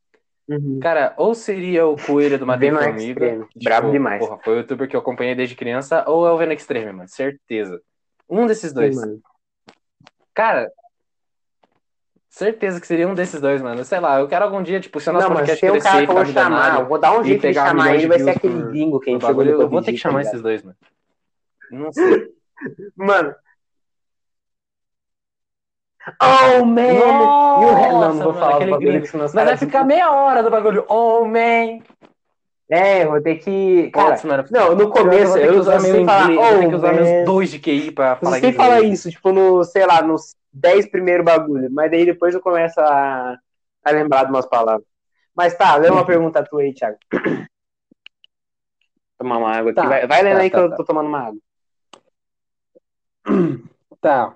[0.83, 3.45] cara, ou seria o Coelho do Matheus Venom Formiga, Extreme.
[3.47, 4.27] tipo, Brabo demais.
[4.27, 7.09] Porra, foi o youtuber que eu acompanhei desde criança, ou é o Venom Extreme, mano,
[7.09, 7.81] certeza.
[8.29, 9.01] Um desses dois.
[9.01, 9.23] Sim.
[10.35, 10.69] Cara,
[12.31, 13.85] certeza que seria um desses dois, mano.
[13.85, 15.73] Sei lá, eu quero algum dia, tipo, se o nosso Não, mas podcast tem um
[15.75, 16.81] crescer cara que eu vou chamar.
[16.81, 18.07] Eu vou dar um jeito de chamar ele.
[18.07, 20.33] Vai ser aquele gringo que a gente chegou eu vou ter que tá chamar ligado?
[20.33, 20.77] esses dois, mano.
[21.71, 22.29] Não sei.
[22.97, 23.35] Mano.
[26.23, 26.83] Oh, man!
[26.83, 29.07] Ha- Não, não vou mano, falar aquele gringo.
[29.19, 30.85] Mas vai ficar meia hora do bagulho.
[30.89, 31.81] Oh, man!
[32.71, 33.91] É, eu vou ter que.
[33.91, 36.77] Cara, Putz, mano, não, no começo que eu meu sei falar, vou ter que oh,
[36.77, 37.03] usar man.
[37.03, 38.57] meus dois de QI pra falar Você inglês.
[38.57, 42.81] fala isso, tipo, no, sei lá, nos 10 primeiros bagulho, mas daí depois eu começo
[42.81, 43.37] a,
[43.85, 44.87] a lembrar de umas palavras.
[45.35, 46.97] Mas tá, lê uma pergunta tua aí, Thiago.
[49.19, 49.81] Tomar uma água aqui.
[49.81, 50.77] Tá, vai, vai lendo tá, aí que tá, eu tá.
[50.77, 51.41] tô tomando uma água.
[54.01, 54.35] Tá.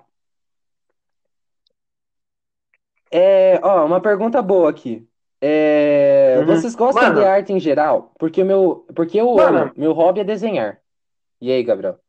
[3.09, 5.07] É, ó, uma pergunta boa aqui.
[5.47, 6.45] É, Uhum.
[6.47, 7.19] Vocês gostam Mano.
[7.19, 8.11] de arte em geral?
[8.17, 9.57] Porque o meu, porque eu Mano.
[9.59, 10.79] amo, meu hobby é desenhar.
[11.39, 11.99] E aí, Gabriel?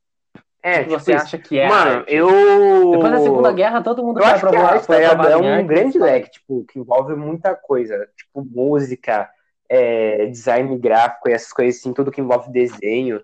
[0.62, 2.14] É, O que tipo você acha que é Mano, arte?
[2.14, 2.90] eu.
[2.92, 5.66] Depois da Segunda Guerra, todo mundo Eu acho que provar, arte, é em um arte,
[5.66, 8.08] grande leque, tipo, que envolve muita coisa.
[8.16, 9.28] Tipo, música,
[9.68, 13.20] é, design gráfico e essas coisas assim, tudo que envolve desenho.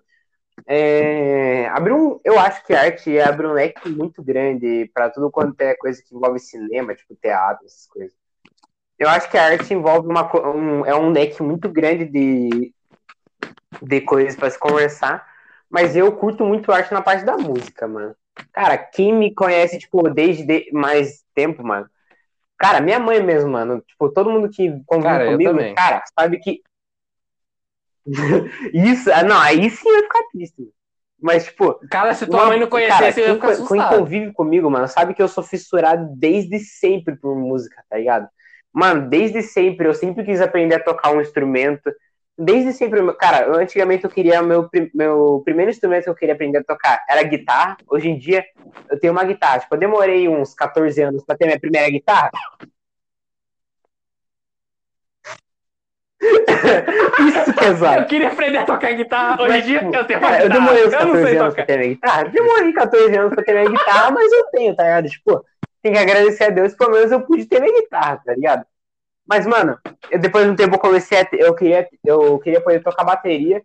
[0.67, 5.59] É, abre um, eu acho que arte abre um leque muito grande para tudo quanto
[5.63, 8.22] é coisa que envolve cinema, tipo teatro, essas coisas.
[9.03, 12.73] Eu acho que a arte envolve uma, um, é um leque muito grande de,
[13.83, 15.27] de coisas para se conversar,
[15.69, 18.15] mas eu curto muito arte na parte da música, mano.
[18.53, 21.91] Cara, quem me conhece, tipo, desde de- mais tempo, mano.
[22.57, 23.81] Cara, minha mãe mesmo, mano.
[23.81, 26.63] Tipo, todo mundo que convive comigo, cara, sabe que.
[28.73, 30.61] Isso, ah, não, aí sim eu ia ficar triste.
[30.61, 30.73] mano.
[31.21, 31.75] Mas, tipo.
[31.91, 32.47] Cara, se tua uma...
[32.51, 33.89] mãe não conhecesse, cara, eu ia ficar assustado.
[33.91, 38.29] Quem convive comigo, mano, sabe que eu sou fissurado desde sempre por música, tá ligado?
[38.73, 41.93] Mano, desde sempre, eu sempre quis aprender a tocar um instrumento.
[42.39, 46.59] Desde sempre, cara, eu, antigamente eu queria, meu, meu primeiro instrumento que eu queria aprender
[46.59, 47.77] a tocar era guitarra.
[47.87, 48.45] Hoje em dia,
[48.91, 49.61] eu tenho uma guitarra.
[49.61, 52.31] Tipo, eu demorei uns 14 anos pra ter minha primeira guitarra.
[56.23, 58.01] Isso que é exato.
[58.01, 59.43] Eu queria aprender a tocar guitarra.
[59.43, 61.89] Hoje em dia eu tenho uma cara, Eu demorei uns 14 anos pra ter minha
[61.91, 62.25] guitarra.
[62.25, 65.09] Demorei 14 anos pra ter minha guitarra, mas eu tenho, tá ligado?
[65.09, 65.45] Tipo,
[65.83, 68.65] tem que agradecer a Deus, pelo menos eu pude ter minha guitarra, tá ligado?
[69.27, 69.79] Mas, mano,
[70.11, 71.29] eu, depois de um tempo eu comecei a.
[71.33, 73.63] Eu queria, eu queria poder tocar bateria.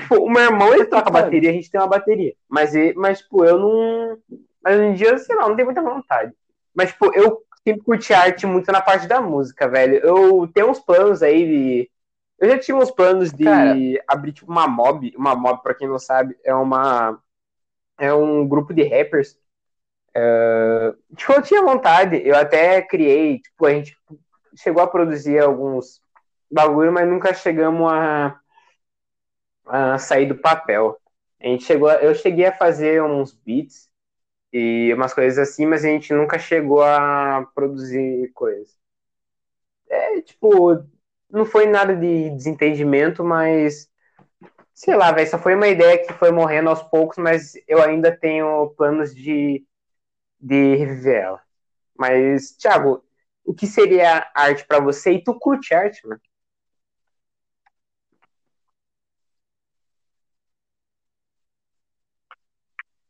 [0.00, 2.34] Tipo, o meu irmão, ele toca bateria, a gente tem uma bateria.
[2.48, 4.18] Mas, mas tipo, eu não.
[4.62, 6.32] Mas em dia, sei lá, não tenho muita vontade.
[6.74, 9.96] Mas, tipo, eu sempre curti arte muito na parte da música, velho.
[9.96, 11.90] Eu tenho uns planos aí de.
[12.38, 13.74] Eu já tinha uns planos de Cara,
[14.08, 15.12] abrir, tipo, uma mob.
[15.16, 17.18] Uma mob, pra quem não sabe, é uma.
[17.98, 19.38] É um grupo de rappers
[20.16, 23.96] Uh, tipo, eu tinha vontade, eu até criei, tipo, a gente
[24.56, 26.00] chegou a produzir alguns
[26.50, 28.38] bagulho, mas nunca chegamos a,
[29.66, 30.96] a sair do papel.
[31.40, 33.90] A gente chegou, eu cheguei a fazer uns beats
[34.52, 38.76] e umas coisas assim, mas a gente nunca chegou a produzir coisas.
[39.88, 40.84] É, tipo,
[41.30, 43.88] não foi nada de desentendimento, mas
[44.74, 48.10] sei lá, velho, só foi uma ideia que foi morrendo aos poucos, mas eu ainda
[48.16, 49.64] tenho planos de
[50.44, 51.40] de reviver ela.
[51.98, 53.02] Mas, Thiago,
[53.44, 55.12] o que seria arte para você?
[55.12, 56.20] E tu curte arte, mano?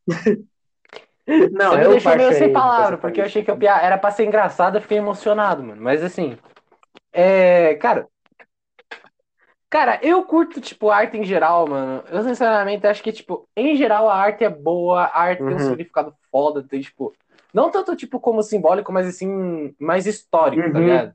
[1.26, 4.11] Não, Você eu me deixou meio sem palavra, porque eu achei que eu era pra
[4.11, 5.80] ser engraçado, eu fiquei emocionado, mano.
[5.80, 6.37] Mas assim,
[7.11, 8.07] é, cara,
[9.70, 12.05] cara, eu curto, tipo, arte em geral, mano.
[12.11, 15.49] Eu, sinceramente, acho que, tipo, em geral, a arte é boa, a arte uhum.
[15.49, 15.68] tem um uhum.
[15.68, 17.14] significado foda, tem, tipo,
[17.55, 20.73] não tanto, tipo, como simbólico, mas assim, mais histórico, tá uhum.
[20.73, 21.15] tá ligado?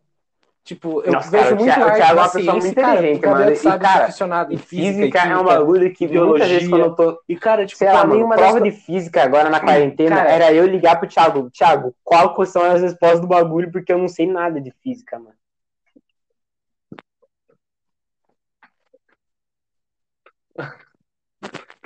[0.63, 3.55] Tipo, eu Nossa, vejo cara, muito o arte é uma pessoa muito inteligente, cara, mano.
[3.55, 6.47] Sabe, e, cara, aficionado em física, física é um bagulho que biologia.
[6.47, 7.19] vezes quando eu tô...
[7.27, 8.63] E, cara, tipo, sei lá, uma prova das...
[8.63, 11.49] de física agora na quarentena cara, era eu ligar pro Thiago.
[11.49, 13.71] Thiago, qual são as respostas do bagulho?
[13.71, 15.38] Porque eu não sei nada de física, mano.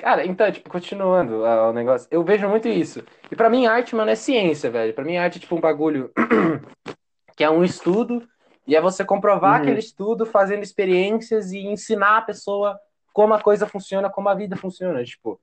[0.04, 3.02] Cara, então, tipo, continuando uh, o negócio, eu vejo muito isso.
[3.32, 4.94] E para mim, arte, mano, é ciência, velho.
[4.94, 6.12] Para mim, arte é tipo um bagulho
[7.38, 8.22] que é um estudo,
[8.68, 9.62] e é você comprovar uhum.
[9.62, 12.78] aquele estudo fazendo experiências e ensinar a pessoa
[13.14, 15.02] como a coisa funciona, como a vida funciona.
[15.06, 15.40] Tipo,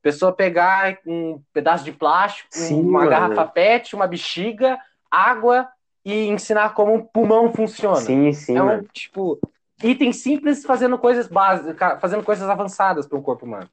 [0.00, 3.10] pessoa pegar um pedaço de plástico, Sim, uma mano.
[3.10, 4.78] garrafa PET, uma bexiga,
[5.10, 5.68] água
[6.06, 7.96] e ensinar como um pulmão funciona.
[7.96, 8.56] Sim, sim.
[8.56, 9.38] É um, tipo,
[9.84, 13.68] itens simples fazendo coisas básicas, fazendo coisas avançadas para o corpo humano.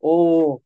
[0.00, 0.62] Ou,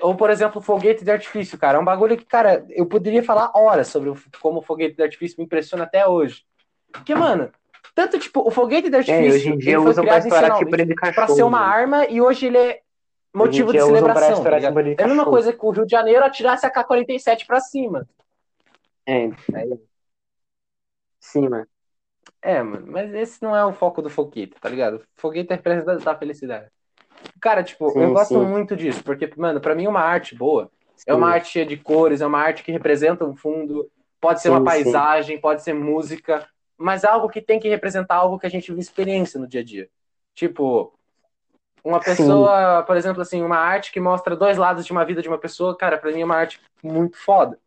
[0.00, 1.78] ou, por exemplo, foguete de artifício, cara.
[1.78, 5.36] É um bagulho que, cara, eu poderia falar horas sobre como o foguete de artifício
[5.38, 6.44] me impressiona até hoje.
[6.92, 7.50] Porque, mano,
[7.94, 9.26] tanto, tipo, o foguete de artifício.
[9.26, 10.70] É, hoje em dia ele foi criado tipo,
[11.14, 12.80] para ser uma arma e hoje ele é
[13.34, 14.42] motivo de celebração.
[14.42, 18.08] Tá é a mesma coisa que o Rio de Janeiro atirasse a K-47 pra cima.
[19.06, 19.78] É, é.
[21.18, 21.66] Sim, mano.
[22.40, 25.04] É, mano, mas esse não é o foco do foguete, tá ligado?
[25.16, 26.70] Foguete é representação da felicidade.
[27.40, 28.46] Cara, tipo, sim, eu gosto sim.
[28.46, 31.04] muito disso, porque, mano, pra mim uma arte boa sim.
[31.06, 33.90] é uma arte cheia de cores, é uma arte que representa um fundo,
[34.20, 36.46] pode ser uma paisagem, pode ser música,
[36.76, 39.64] mas algo que tem que representar algo que a gente vive experiência no dia a
[39.64, 39.88] dia.
[40.34, 40.92] Tipo,
[41.84, 45.28] uma pessoa, por exemplo, assim, uma arte que mostra dois lados de uma vida de
[45.28, 47.58] uma pessoa, cara, pra mim é uma arte muito foda.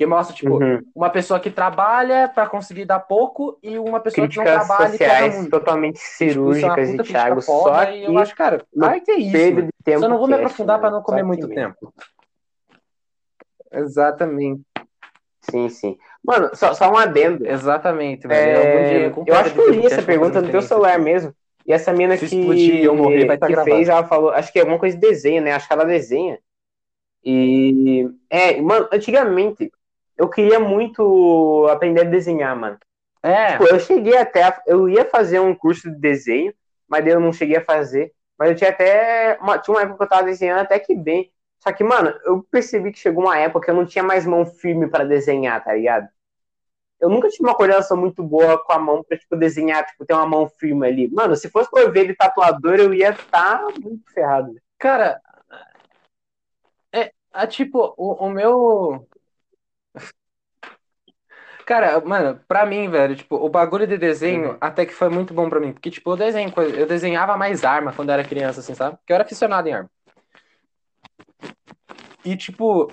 [0.00, 0.80] Que mostra, tipo, uhum.
[0.94, 4.90] uma pessoa que trabalha para conseguir dar pouco e uma pessoa Críticas que não trabalha
[4.92, 5.50] sociais e muito.
[5.50, 9.30] totalmente cirúrgicas tipo, é e Thiago, só que eu acho, cara, arte é isso.
[9.30, 11.92] De tempo Só não vou me aprofundar para não comer muito tempo.
[13.70, 14.62] Exatamente.
[15.42, 15.98] Sim, sim.
[16.24, 17.46] Mano, só, só um adendo.
[17.46, 19.08] Exatamente, é...
[19.08, 21.34] Eu, eu acho que eu li essa pergunta no teu celular mesmo.
[21.66, 24.62] E essa mina que, explodir, eu morrer, vai que fez, ela falou, acho que é
[24.62, 25.52] alguma coisa de desenho, né?
[25.52, 26.38] Acho que ela desenha.
[27.22, 29.70] E, é, mano, antigamente,
[30.20, 32.78] eu queria muito aprender a desenhar, mano.
[33.22, 33.52] É.
[33.52, 34.42] Tipo, eu cheguei até.
[34.42, 36.52] A, eu ia fazer um curso de desenho,
[36.86, 38.12] mas eu não cheguei a fazer.
[38.38, 39.38] Mas eu tinha até.
[39.40, 41.32] Uma, tinha uma época que eu tava desenhando até que bem.
[41.58, 44.44] Só que, mano, eu percebi que chegou uma época que eu não tinha mais mão
[44.44, 46.06] firme para desenhar, tá ligado?
[47.00, 50.12] Eu nunca tive uma coordenação muito boa com a mão pra, tipo, desenhar, tipo, ter
[50.12, 51.08] uma mão firme ali.
[51.08, 54.54] Mano, se fosse eu ver ele tatuador, eu ia estar tá muito ferrado.
[54.78, 55.18] Cara,
[56.92, 59.06] é, é tipo, o, o meu
[61.70, 64.56] Cara, mano, pra mim, velho, tipo, o bagulho de desenho uhum.
[64.60, 65.72] até que foi muito bom pra mim.
[65.72, 68.96] Porque, tipo, eu desenho, eu desenhava mais arma quando eu era criança, assim, sabe?
[68.96, 69.90] Porque eu era aficionado em arma.
[72.24, 72.90] E, tipo,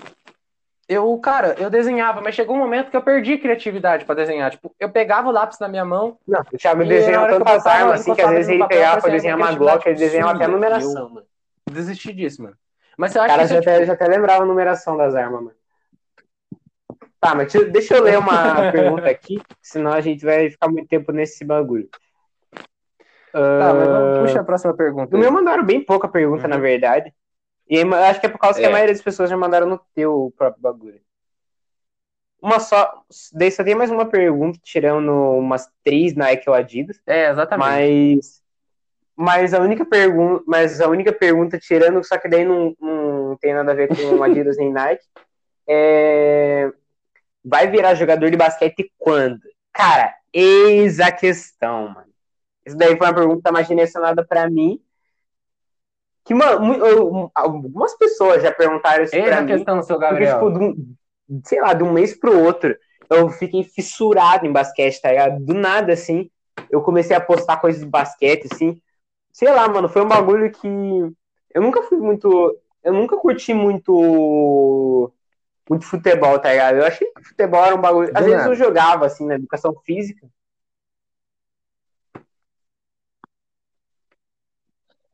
[0.88, 4.52] eu, cara, eu desenhava, mas chegou um momento que eu perdi a criatividade pra desenhar.
[4.52, 6.16] Tipo, eu pegava o lápis na minha mão.
[6.24, 8.36] Não, o Thiago E desenhava na hora que eu tantas armas assim que às encostava
[8.36, 10.66] vezes no ele papel, pegava pra parecia desenhar uma Glock, ele desenhava até a absurda.
[10.66, 11.26] numeração, mano.
[11.68, 12.56] Desisti disso, mano.
[12.96, 14.46] Mas eu O acho cara que já isso é, até, tipo, já até lembrava a
[14.46, 15.57] numeração das armas, mano.
[17.20, 21.10] Tá, mas deixa, eu ler uma pergunta aqui, senão a gente vai ficar muito tempo
[21.10, 21.88] nesse bagulho.
[23.32, 25.10] Tá, mas vamos, Ah, puxa a próxima pergunta.
[25.10, 25.22] No aí.
[25.22, 26.50] meu mandaram bem pouca pergunta, Uhum.
[26.50, 27.12] na verdade.
[27.68, 28.72] E aí, acho que é por causa que a É.
[28.72, 31.00] maioria das pessoas já mandaram no teu próprio bagulho.
[32.40, 33.02] Uma só.
[33.32, 37.00] Daí só tem mais uma pergunta, tirando umas três Nike ou Adidas.
[37.04, 37.68] É, exatamente.
[37.68, 38.42] Mas.
[39.16, 40.44] Mas a única pergunta.
[40.46, 43.94] Mas a única pergunta, tirando, só que daí não, não tem nada a ver com
[44.22, 45.04] Adidas nem Nike.
[45.68, 46.72] É.
[47.44, 49.40] Vai virar jogador de basquete quando?
[49.72, 52.08] Cara, eis a questão, mano.
[52.66, 54.80] Isso daí foi uma pergunta mais direcionada pra mim.
[56.24, 59.46] Que, mano, eu- algumas pessoas já perguntaram isso Eis pra a mim.
[59.46, 60.34] questão, seu Porque, Gabriel.
[60.34, 60.94] tipo, de um,
[61.44, 62.76] sei lá, de um mês pro outro,
[63.08, 65.42] eu fiquei fissurado em basquete, tá ligado?
[65.42, 66.30] Do nada, assim,
[66.68, 68.78] eu comecei a postar coisas de basquete, assim.
[69.32, 72.58] Sei lá, mano, foi um bagulho que eu nunca fui muito.
[72.84, 75.10] Eu nunca curti muito.
[75.68, 76.76] Muito futebol, tá ligado?
[76.76, 78.08] Eu achei que futebol era um bagulho.
[78.14, 78.48] Às Do vezes nada.
[78.50, 80.26] eu jogava, assim, na educação física.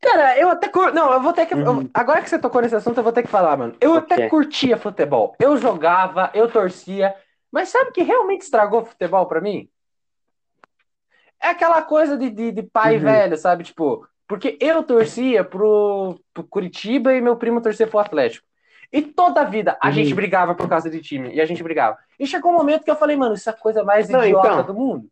[0.00, 0.68] Cara, eu até.
[0.68, 1.54] cur- Não, eu vou ter que.
[1.54, 1.90] eu- Uhum.
[1.94, 3.74] Agora que você tocou nesse assunto, eu vou ter que falar, mano.
[3.80, 5.34] Eu O até curtia futebol.
[5.40, 7.14] Eu jogava, eu torcia.
[7.50, 9.68] Mas sabe o que realmente estragou futebol pra mim?
[11.40, 13.02] É aquela coisa de, de, de pai Uhum.
[13.04, 13.64] velho, sabe?
[13.64, 18.46] Tipo, porque eu torcia pro, pro Curitiba e meu primo torcia pro Atlético.
[18.96, 19.92] E toda a vida a Uhum.
[19.92, 21.34] gente brigava por causa de time.
[21.34, 21.98] E a gente brigava.
[22.16, 24.46] E chegou um momento que eu falei, mano, isso é a coisa mais Não, idiota
[24.48, 24.66] então.
[24.66, 25.08] do mundo.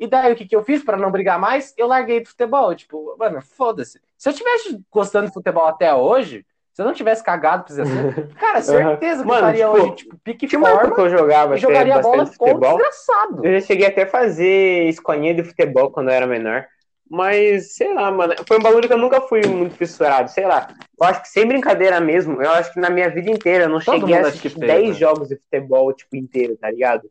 [0.00, 1.72] E daí o que, que eu fiz pra não brigar mais?
[1.78, 2.74] Eu larguei do futebol.
[2.74, 4.00] Tipo, mano, foda-se.
[4.18, 7.82] Se eu tivesse gostando de futebol até hoje, se eu não tivesse cagado pra esse
[7.82, 10.94] assunto, cara, certeza que Mano, eu estaria tipo, hoje, tipo, pique Tinha uma época que
[10.96, 12.76] forma eu jogava e jogaria bola com futebol.
[12.78, 13.46] desgraçado.
[13.46, 16.66] Eu já cheguei até a fazer escolinha de futebol quando eu era menor.
[17.10, 20.72] Mas, sei lá, mano, foi um bagulho que eu nunca fui muito fissurado, sei lá.
[20.96, 23.80] Eu acho que sem brincadeira mesmo, eu acho que na minha vida inteira eu não
[23.80, 24.92] Todo cheguei a assistir fez, 10 né?
[24.92, 27.10] jogos de futebol, tipo, inteiro, tá ligado?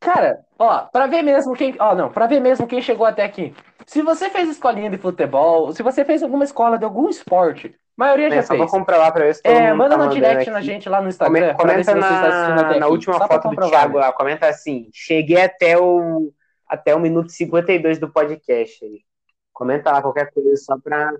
[0.00, 1.76] Cara, ó, pra ver mesmo quem.
[1.78, 3.54] Ó, não, pra ver mesmo quem chegou até aqui.
[3.86, 8.28] Se você fez escolinha de futebol, se você fez alguma escola de algum esporte, maioria
[8.28, 8.70] É, já só pra fez.
[8.70, 10.50] comprovar pra ver se É, manda tá no direct aqui.
[10.50, 11.54] na gente lá no Instagram.
[11.54, 16.32] Comenta assistindo na, na última Só foto do Thiago lá, comenta assim, cheguei até o,
[16.66, 19.00] até o minuto 52 do podcast aí.
[19.52, 21.10] Comenta lá qualquer coisa só pra...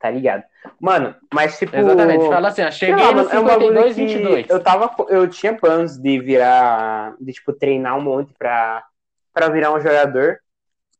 [0.00, 0.42] Tá ligado?
[0.80, 1.76] Mano, mas tipo...
[1.76, 2.26] Exatamente.
[2.26, 4.48] Fala assim, ó, cheguei lá, no mano, é um bagulho 52, que 22.
[4.50, 8.84] Eu tava, eu tinha planos de virar, de tipo treinar um monte pra,
[9.32, 10.38] pra virar um jogador.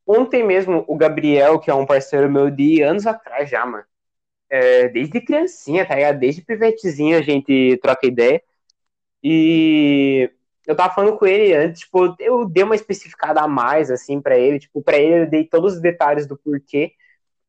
[0.07, 3.85] Ontem mesmo o Gabriel, que é um parceiro meu de anos atrás já, mano.
[4.51, 6.19] É, desde criancinha, tá ligado?
[6.21, 8.43] Desde pivetezinho a gente troca ideia.
[9.23, 10.31] E
[10.67, 14.39] eu tava falando com ele antes, tipo, eu dei uma especificada a mais, assim, pra
[14.39, 14.59] ele.
[14.61, 16.93] Tipo, pra ele eu dei todos os detalhes do porquê.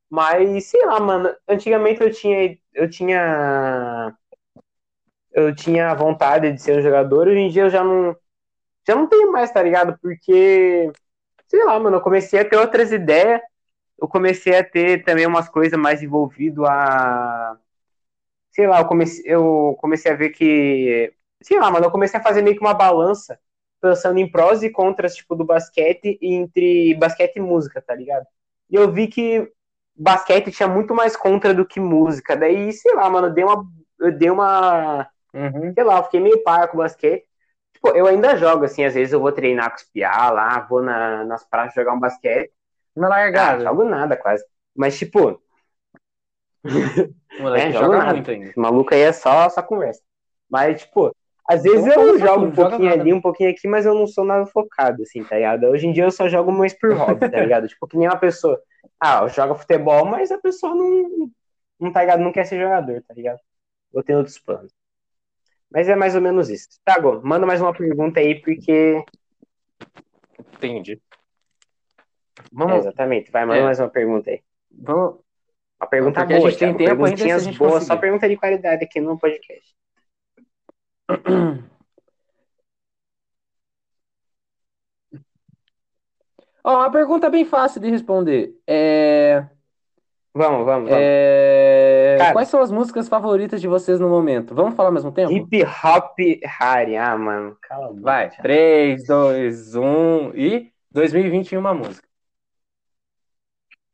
[0.10, 4.16] Mas, sei lá, mano, antigamente eu tinha, eu tinha,
[5.32, 8.16] eu tinha vontade de ser um jogador, hoje em dia eu já não,
[8.88, 9.97] já não tenho mais, tá ligado?
[10.01, 10.91] Porque,
[11.54, 13.39] sei lá, mano, eu comecei a ter outras ideias,
[14.01, 17.58] eu comecei a ter também umas coisas mais envolvido a,
[18.51, 22.24] sei lá, eu comecei, eu comecei a ver que, sei lá, mano, eu comecei a
[22.24, 23.39] fazer meio que uma balança,
[23.82, 28.26] pensando em prós e contras, tipo, do basquete, entre basquete e música, tá ligado?
[28.70, 29.51] E eu vi que
[29.95, 32.36] basquete tinha muito mais contra do que música.
[32.36, 33.66] Daí, sei lá, mano, eu dei uma.
[33.99, 35.08] Eu dei uma.
[35.34, 35.74] Uhum.
[35.74, 37.26] Sei lá, eu fiquei meio par com basquete.
[37.84, 40.81] Tipo, eu ainda jogo, assim, às vezes eu vou treinar com os piá lá, vou
[40.81, 42.49] na, nas praças jogar um basquete.
[42.95, 43.63] Na Ah, largada.
[43.63, 44.45] jogo nada quase.
[44.73, 45.41] Mas, tipo,
[47.38, 48.13] moleque É, nada.
[48.13, 48.45] muito ainda.
[48.49, 50.01] esse maluco aí é só, só conversa.
[50.49, 51.13] Mas, tipo,
[51.49, 53.01] às vezes Eu eu, jogo um pouquinho nada.
[53.01, 55.65] ali, um pouquinho aqui, mas eu não sou nada focado, assim, tá ligado?
[55.65, 57.67] Hoje em dia eu só jogo mais por hobby, tá ligado?
[57.67, 58.61] tipo, que nem uma pessoa.
[58.97, 61.29] Ah, joga futebol, mas a pessoa não,
[61.77, 63.39] não tá ligado, não quer ser jogador, tá ligado?
[63.91, 64.71] Ou tem outros planos.
[65.74, 66.69] Mas é mais ou menos isso.
[66.86, 69.03] Thiago, manda mais uma pergunta aí, porque.
[70.55, 71.01] Entendi.
[72.39, 73.63] É, Vamos, exatamente, vai, manda É.
[73.63, 74.41] mais uma pergunta aí.
[74.71, 75.19] vamos.
[75.82, 76.78] Uma pergunta Porque a boa, gente tem Thiago.
[76.78, 77.88] tempo ainda, Perguntinhas a gente boas, conseguir.
[77.88, 79.76] só pergunta de qualidade aqui no podcast.
[86.63, 88.53] Ó, uma pergunta bem fácil de responder.
[88.65, 89.45] É...
[90.34, 90.91] Vamos, vamos, vamos.
[90.91, 92.34] é, Cara.
[92.34, 94.53] Quais são as músicas favoritas de vocês no momento?
[94.55, 95.32] Vamos falar ao mesmo tempo?
[95.32, 96.17] Hip Hop
[96.59, 96.95] Harry.
[96.97, 97.91] Ah, mano, cala a.
[98.01, 98.43] Vai, Thiago.
[98.43, 102.07] 3, 2, 1 e 2021 uma música.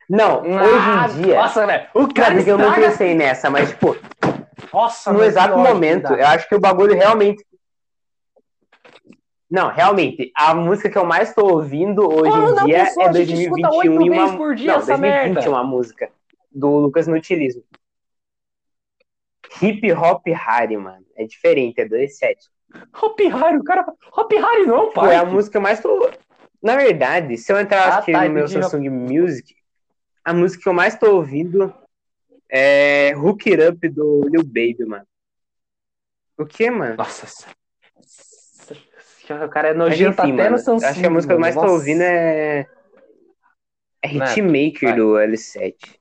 [0.09, 1.35] Não, Ah, hoje em dia.
[1.35, 1.87] Nossa, velho.
[1.93, 3.95] O cara porque eu não pensei nessa, mas, tipo,
[4.73, 7.45] Nossa, no exato momento, eu acho que o bagulho realmente.
[9.49, 13.07] Não, realmente, a música que eu mais tô ouvindo hoje em dia pessoal?
[13.07, 14.37] é A gente escuta 2021 oito e uma.
[14.37, 15.49] por dia não, essa 2020 merda.
[15.49, 16.09] uma música
[16.51, 17.63] do Lucas Nutilismo.
[19.61, 21.05] Hip Hop Harry, mano.
[21.15, 22.35] É diferente, é 2.7.
[23.01, 23.85] Hop Harry, o cara.
[24.15, 25.25] Hop Harry não, é a pai.
[25.25, 26.09] música mais tô.
[26.61, 28.47] Na verdade, se eu entrar Ah, aqui tá, no meu.
[28.47, 29.55] Samsung Music,
[30.23, 31.73] a música que eu mais tô ouvindo
[32.49, 35.05] é Hook It Up do Lil Baby, mano.
[36.37, 36.95] O que, mano?
[36.97, 37.47] Nossa.
[39.45, 40.85] O cara é Mas nojento enfim, até mano, no Samsung.
[40.87, 42.65] acho que a música que eu mais tô ouvindo é.
[44.01, 45.98] É Hitmaker do L7.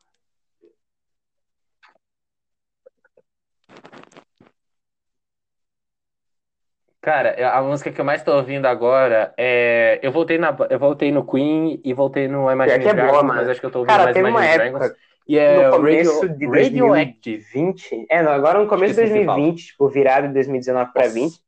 [7.00, 10.00] Cara, a música que eu mais tô ouvindo agora é.
[10.02, 10.56] Eu voltei, na...
[10.68, 13.40] eu voltei no Queen e voltei no Imagine que é boa, Dragons, mano.
[13.40, 15.08] mas acho que eu tô ouvindo Cara, mais teve uma Imagine época Dragons.
[15.28, 16.36] E é no começo Radio...
[16.36, 17.44] de Radioactive.
[17.52, 18.06] 2020.
[18.10, 21.02] É, não, agora no começo de Esqueci o que 2020, tipo, virado de 2019 pra
[21.02, 21.14] Nossa.
[21.14, 21.40] 20,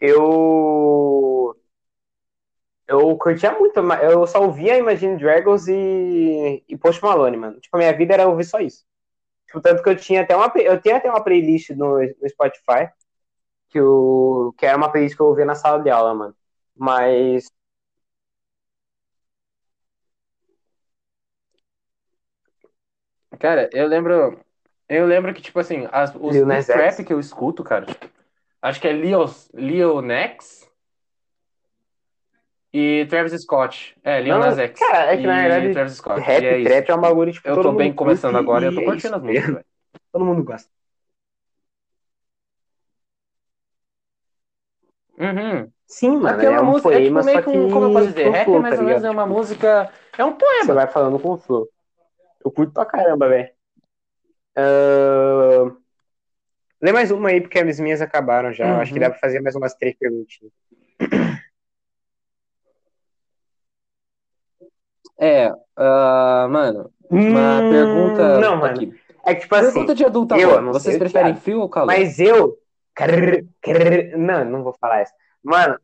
[0.00, 1.56] eu.
[2.86, 7.58] Eu curtia muito, eu só ouvia Imagine Dragons e, e Post Malone, mano.
[7.58, 8.84] Tipo, a minha vida era ouvir só isso.
[9.46, 12.88] Tipo, tanto que eu tinha até uma, eu tinha até uma playlist no, no Spotify,
[13.76, 16.34] que, eu, que era uma playlist que eu ouvia na sala de aula, mano.
[16.74, 17.44] Mas
[23.38, 24.38] Cara, eu lembro.
[24.88, 27.86] Eu lembro que, tipo assim, as, os Lil Nas trap que eu escuto, cara,
[28.62, 30.70] acho que é Lil, Lil Nex
[32.72, 33.96] e Travis Scott.
[34.04, 34.78] É, Não, Nas X.
[34.78, 36.20] cara, é que, na verdade, Travis Scott.
[36.20, 38.74] rap e é trap é um bagulho, tipo, Eu tô bem começando agora e eu
[38.74, 39.66] tô curtindo as músicas, velho.
[40.12, 40.70] Todo mundo gosta.
[45.18, 45.70] Uhum.
[45.86, 47.84] Sim, mano, Aquela é um música, é tipo poema, meio só que que um, como
[47.86, 50.74] eu posso dizer, rap mais tá ou menos é uma música, é um Você poema.
[50.74, 51.68] vai falando com flow.
[52.44, 53.48] Eu curto pra caramba, velho.
[54.56, 55.70] Ah,
[56.82, 58.68] Lê mais uma aí, porque as minhas acabaram já.
[58.68, 59.04] Eu Acho que Uhum.
[59.06, 60.52] dá pra fazer mais umas três perguntinhas.
[65.18, 68.74] É, ah, mano, uma Hum, pergunta Não, mano.
[68.74, 69.00] aqui.
[69.24, 70.62] É que, tipo assim, Pergunta de adulto agora.
[70.72, 71.86] Vocês o preferem frio ou calor?
[71.86, 72.58] mas eu.
[74.16, 75.12] Não, não vou falar isso.
[75.42, 75.78] Mano.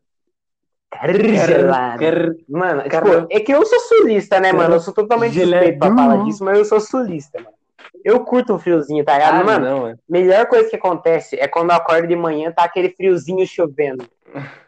[1.47, 2.03] gelado.
[2.47, 4.75] Mano, tipo, é que eu sou sulista, né, mano?
[4.75, 7.55] Eu sou totalmente suspeito pra falar disso, mas eu sou sulista, mano.
[8.03, 9.41] Eu curto um friozinho, tá ligado?
[9.41, 9.95] Ah, mano, não, é.
[10.09, 14.07] melhor coisa que acontece é quando eu acordo de manhã, tá aquele friozinho chovendo.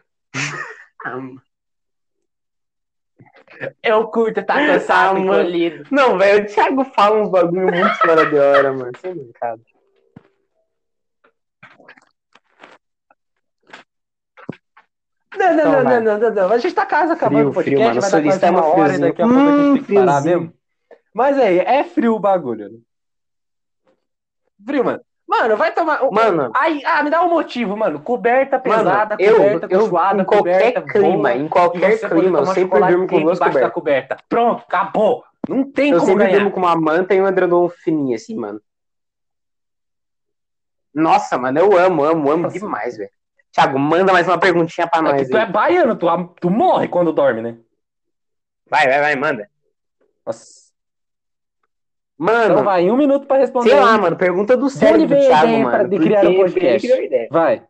[1.08, 1.40] Ah, mano.
[3.84, 5.50] Eu curto tá cansado Ah, mano.
[5.92, 8.92] Não, velho, o Thiago fala uns bagulho muito fora de hora, mano.
[9.00, 9.62] Sem brincado.
[15.38, 16.00] Não, não, Então não, vai.
[16.02, 16.52] não, não, não.
[16.52, 18.02] A gente tá quase acabando Frio, o frio, podcast, mano.
[18.02, 20.12] vai dar quase uma hora e daqui a pouco a gente Hum, tem que parar
[20.22, 20.40] friozinho.
[20.42, 20.54] mesmo.
[21.14, 22.70] Mas aí, é frio o bagulho.
[22.70, 22.78] né?
[24.66, 25.02] Frio, mano.
[25.28, 26.00] Mano, vai tomar.
[26.12, 26.52] Mano.
[26.56, 28.00] Ai, ah, me dá um motivo, mano.
[28.00, 32.46] Coberta pesada, Mano, eu, coberta eu em qualquer coberta clima, boa, em qualquer clima, eu
[32.46, 33.72] sempre durmo com duas cobertas.
[33.74, 34.18] coberta.
[34.30, 35.24] Pronto, acabou.
[35.50, 36.38] Não tem Eu como sempre ganhar.
[36.38, 38.62] durmo com uma manta e um edredom fininho, assim, mano.
[40.94, 42.58] Nossa, mano, eu amo, amo, amo Nossa.
[42.60, 43.10] demais, velho.
[43.56, 45.52] Thiago, manda mais uma perguntinha pra É nós que tu é aí.
[45.52, 46.08] baiano, tu,
[46.42, 47.58] tu morre quando dorme, né?
[48.70, 49.50] Vai, vai, vai, manda.
[50.26, 50.66] Nossa.
[52.18, 53.70] Mano, Então vai, um minuto pra responder.
[53.70, 55.90] sei lá, mano, pergunta do cérebro do Thiago, ideia mano.
[55.90, 56.88] de criar um podcast?
[57.32, 57.64] Vai.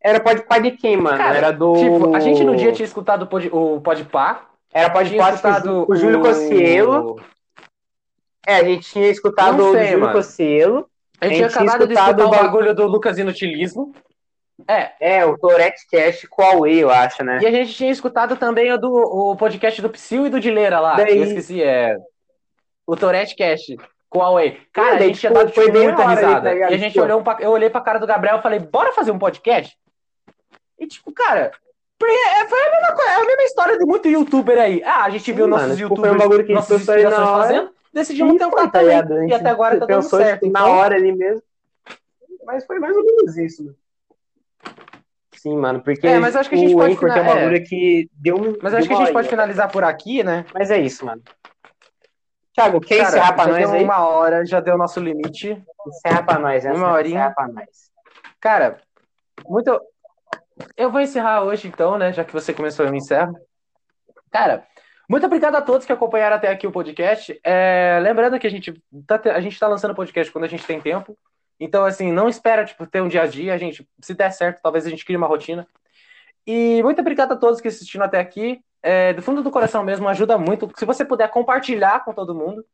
[0.00, 1.18] Era pode de quem, mano?
[1.18, 1.74] Cara, Era do.
[1.74, 4.46] Tipo, a gente no dia tinha escutado o Pod, o Podpah.
[4.72, 7.20] Era pode tinha escutado o Júlio Cossielo.
[8.46, 10.12] É, a gente tinha escutado Não o sei, Júlio mano.
[10.12, 10.88] Cossielo.
[11.20, 12.86] A gente A tinha gente tinha acabado de escutado escutar o o ba- bagulho do
[12.86, 13.92] Lucas Inutilismo.
[14.68, 14.92] É.
[15.18, 17.38] É, o Tourette Cast com a Huawei, eu acho, né?
[17.42, 20.80] E a gente tinha escutado também o, do, o podcast do Psyu e do Dileira
[20.80, 20.94] lá.
[20.96, 21.96] Daí- Eu esqueci, é.
[22.86, 23.76] O Tourette Cast.
[24.08, 24.60] Com a Huawei.
[24.72, 26.50] Cara, a daí, gente tinha tipo, dado tipo, muita hora aí, risada.
[26.50, 28.60] tá e a gente Tipo- olhou pra, eu olhei pra cara do Gabriel e falei,
[28.60, 29.76] bora fazer um podcast?
[30.78, 31.50] E tipo, cara,
[32.02, 34.82] é, foi a mesma, coisa, é a mesma história de muito youtuber aí.
[34.84, 37.28] Ah, a gente Sim, viu mano, nossos tipo, foi um youtubers, a gente nossas inspirações
[37.28, 39.28] fazendo, decidimos E tentar tá também.
[39.28, 40.40] E até agora tá dando certo.
[40.44, 41.42] tipo, na então- hora ali mesmo.
[42.44, 43.76] Mas foi mais ou menos isso, mano.
[45.34, 47.24] Sim, mano, porque É, mas eu acho que a gente o pode Anchor tem um
[47.28, 47.60] fina- é.
[47.60, 48.56] que deu um.
[48.62, 50.44] Mas acho que a gente pode finalizar por aqui, né?
[50.54, 51.22] Mas é isso, mano.
[52.54, 53.84] Thiago, quer Cara, encerrar pra nós aí?
[53.84, 55.62] uma hora, já deu nosso limite.
[55.86, 56.72] Encerra pra nós, né?
[56.72, 57.18] Uma horinha.
[57.18, 57.90] Encerra pra nós.
[58.40, 58.78] Cara,
[59.46, 59.78] muito.
[60.76, 62.12] Eu vou encerrar hoje, então, né?
[62.12, 63.34] Já que você começou, eu me encerro.
[64.30, 64.64] Cara,
[65.08, 67.38] muito obrigado a todos que acompanharam até aqui o podcast.
[67.44, 70.80] É, lembrando que a gente tá, a gente tá lançando podcast quando a gente tem
[70.80, 71.16] tempo.
[71.60, 73.54] Então, assim, não espera tipo, ter um dia a dia.
[73.54, 75.66] A gente, se der certo, talvez a gente crie uma rotina.
[76.46, 78.60] E muito obrigado a todos que assistiram até aqui.
[78.82, 80.70] É, do fundo do coração mesmo, ajuda muito.
[80.76, 82.64] Se você puder compartilhar com todo mundo.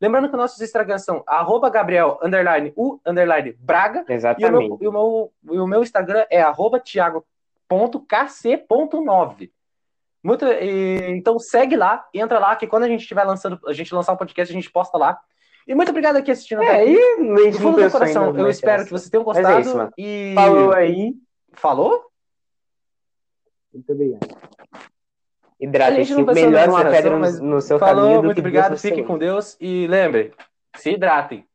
[0.00, 4.04] Lembrando que nossos Instagrams são arroba Gabriel underline, U underline Braga.
[4.08, 4.42] Exatamente.
[4.42, 9.50] E o meu, e o meu, e o meu Instagram é arroba Thiago.kc.9.
[10.22, 13.94] Muito, e, então segue lá, entra lá, que quando a gente estiver lançando, a gente
[13.94, 15.20] lançar o um podcast, a gente posta lá.
[15.66, 16.96] E muito obrigado aqui assistindo É, aí,
[17.50, 19.60] Do fundo do coração, eu espero que vocês tenham Mas é gostado.
[19.60, 19.90] isso, mano.
[19.96, 20.32] e...
[20.34, 21.14] Falou aí.
[21.52, 22.04] Falou?
[23.72, 24.36] Muito obrigado.
[24.72, 26.14] A Hidrate-se.
[26.16, 29.06] Melhor uma pedra mas no, no seu Falou, caminho do muito que obrigado, fiquem seu.
[29.06, 30.32] com Deus e lembrem,
[30.76, 31.46] se hidratem.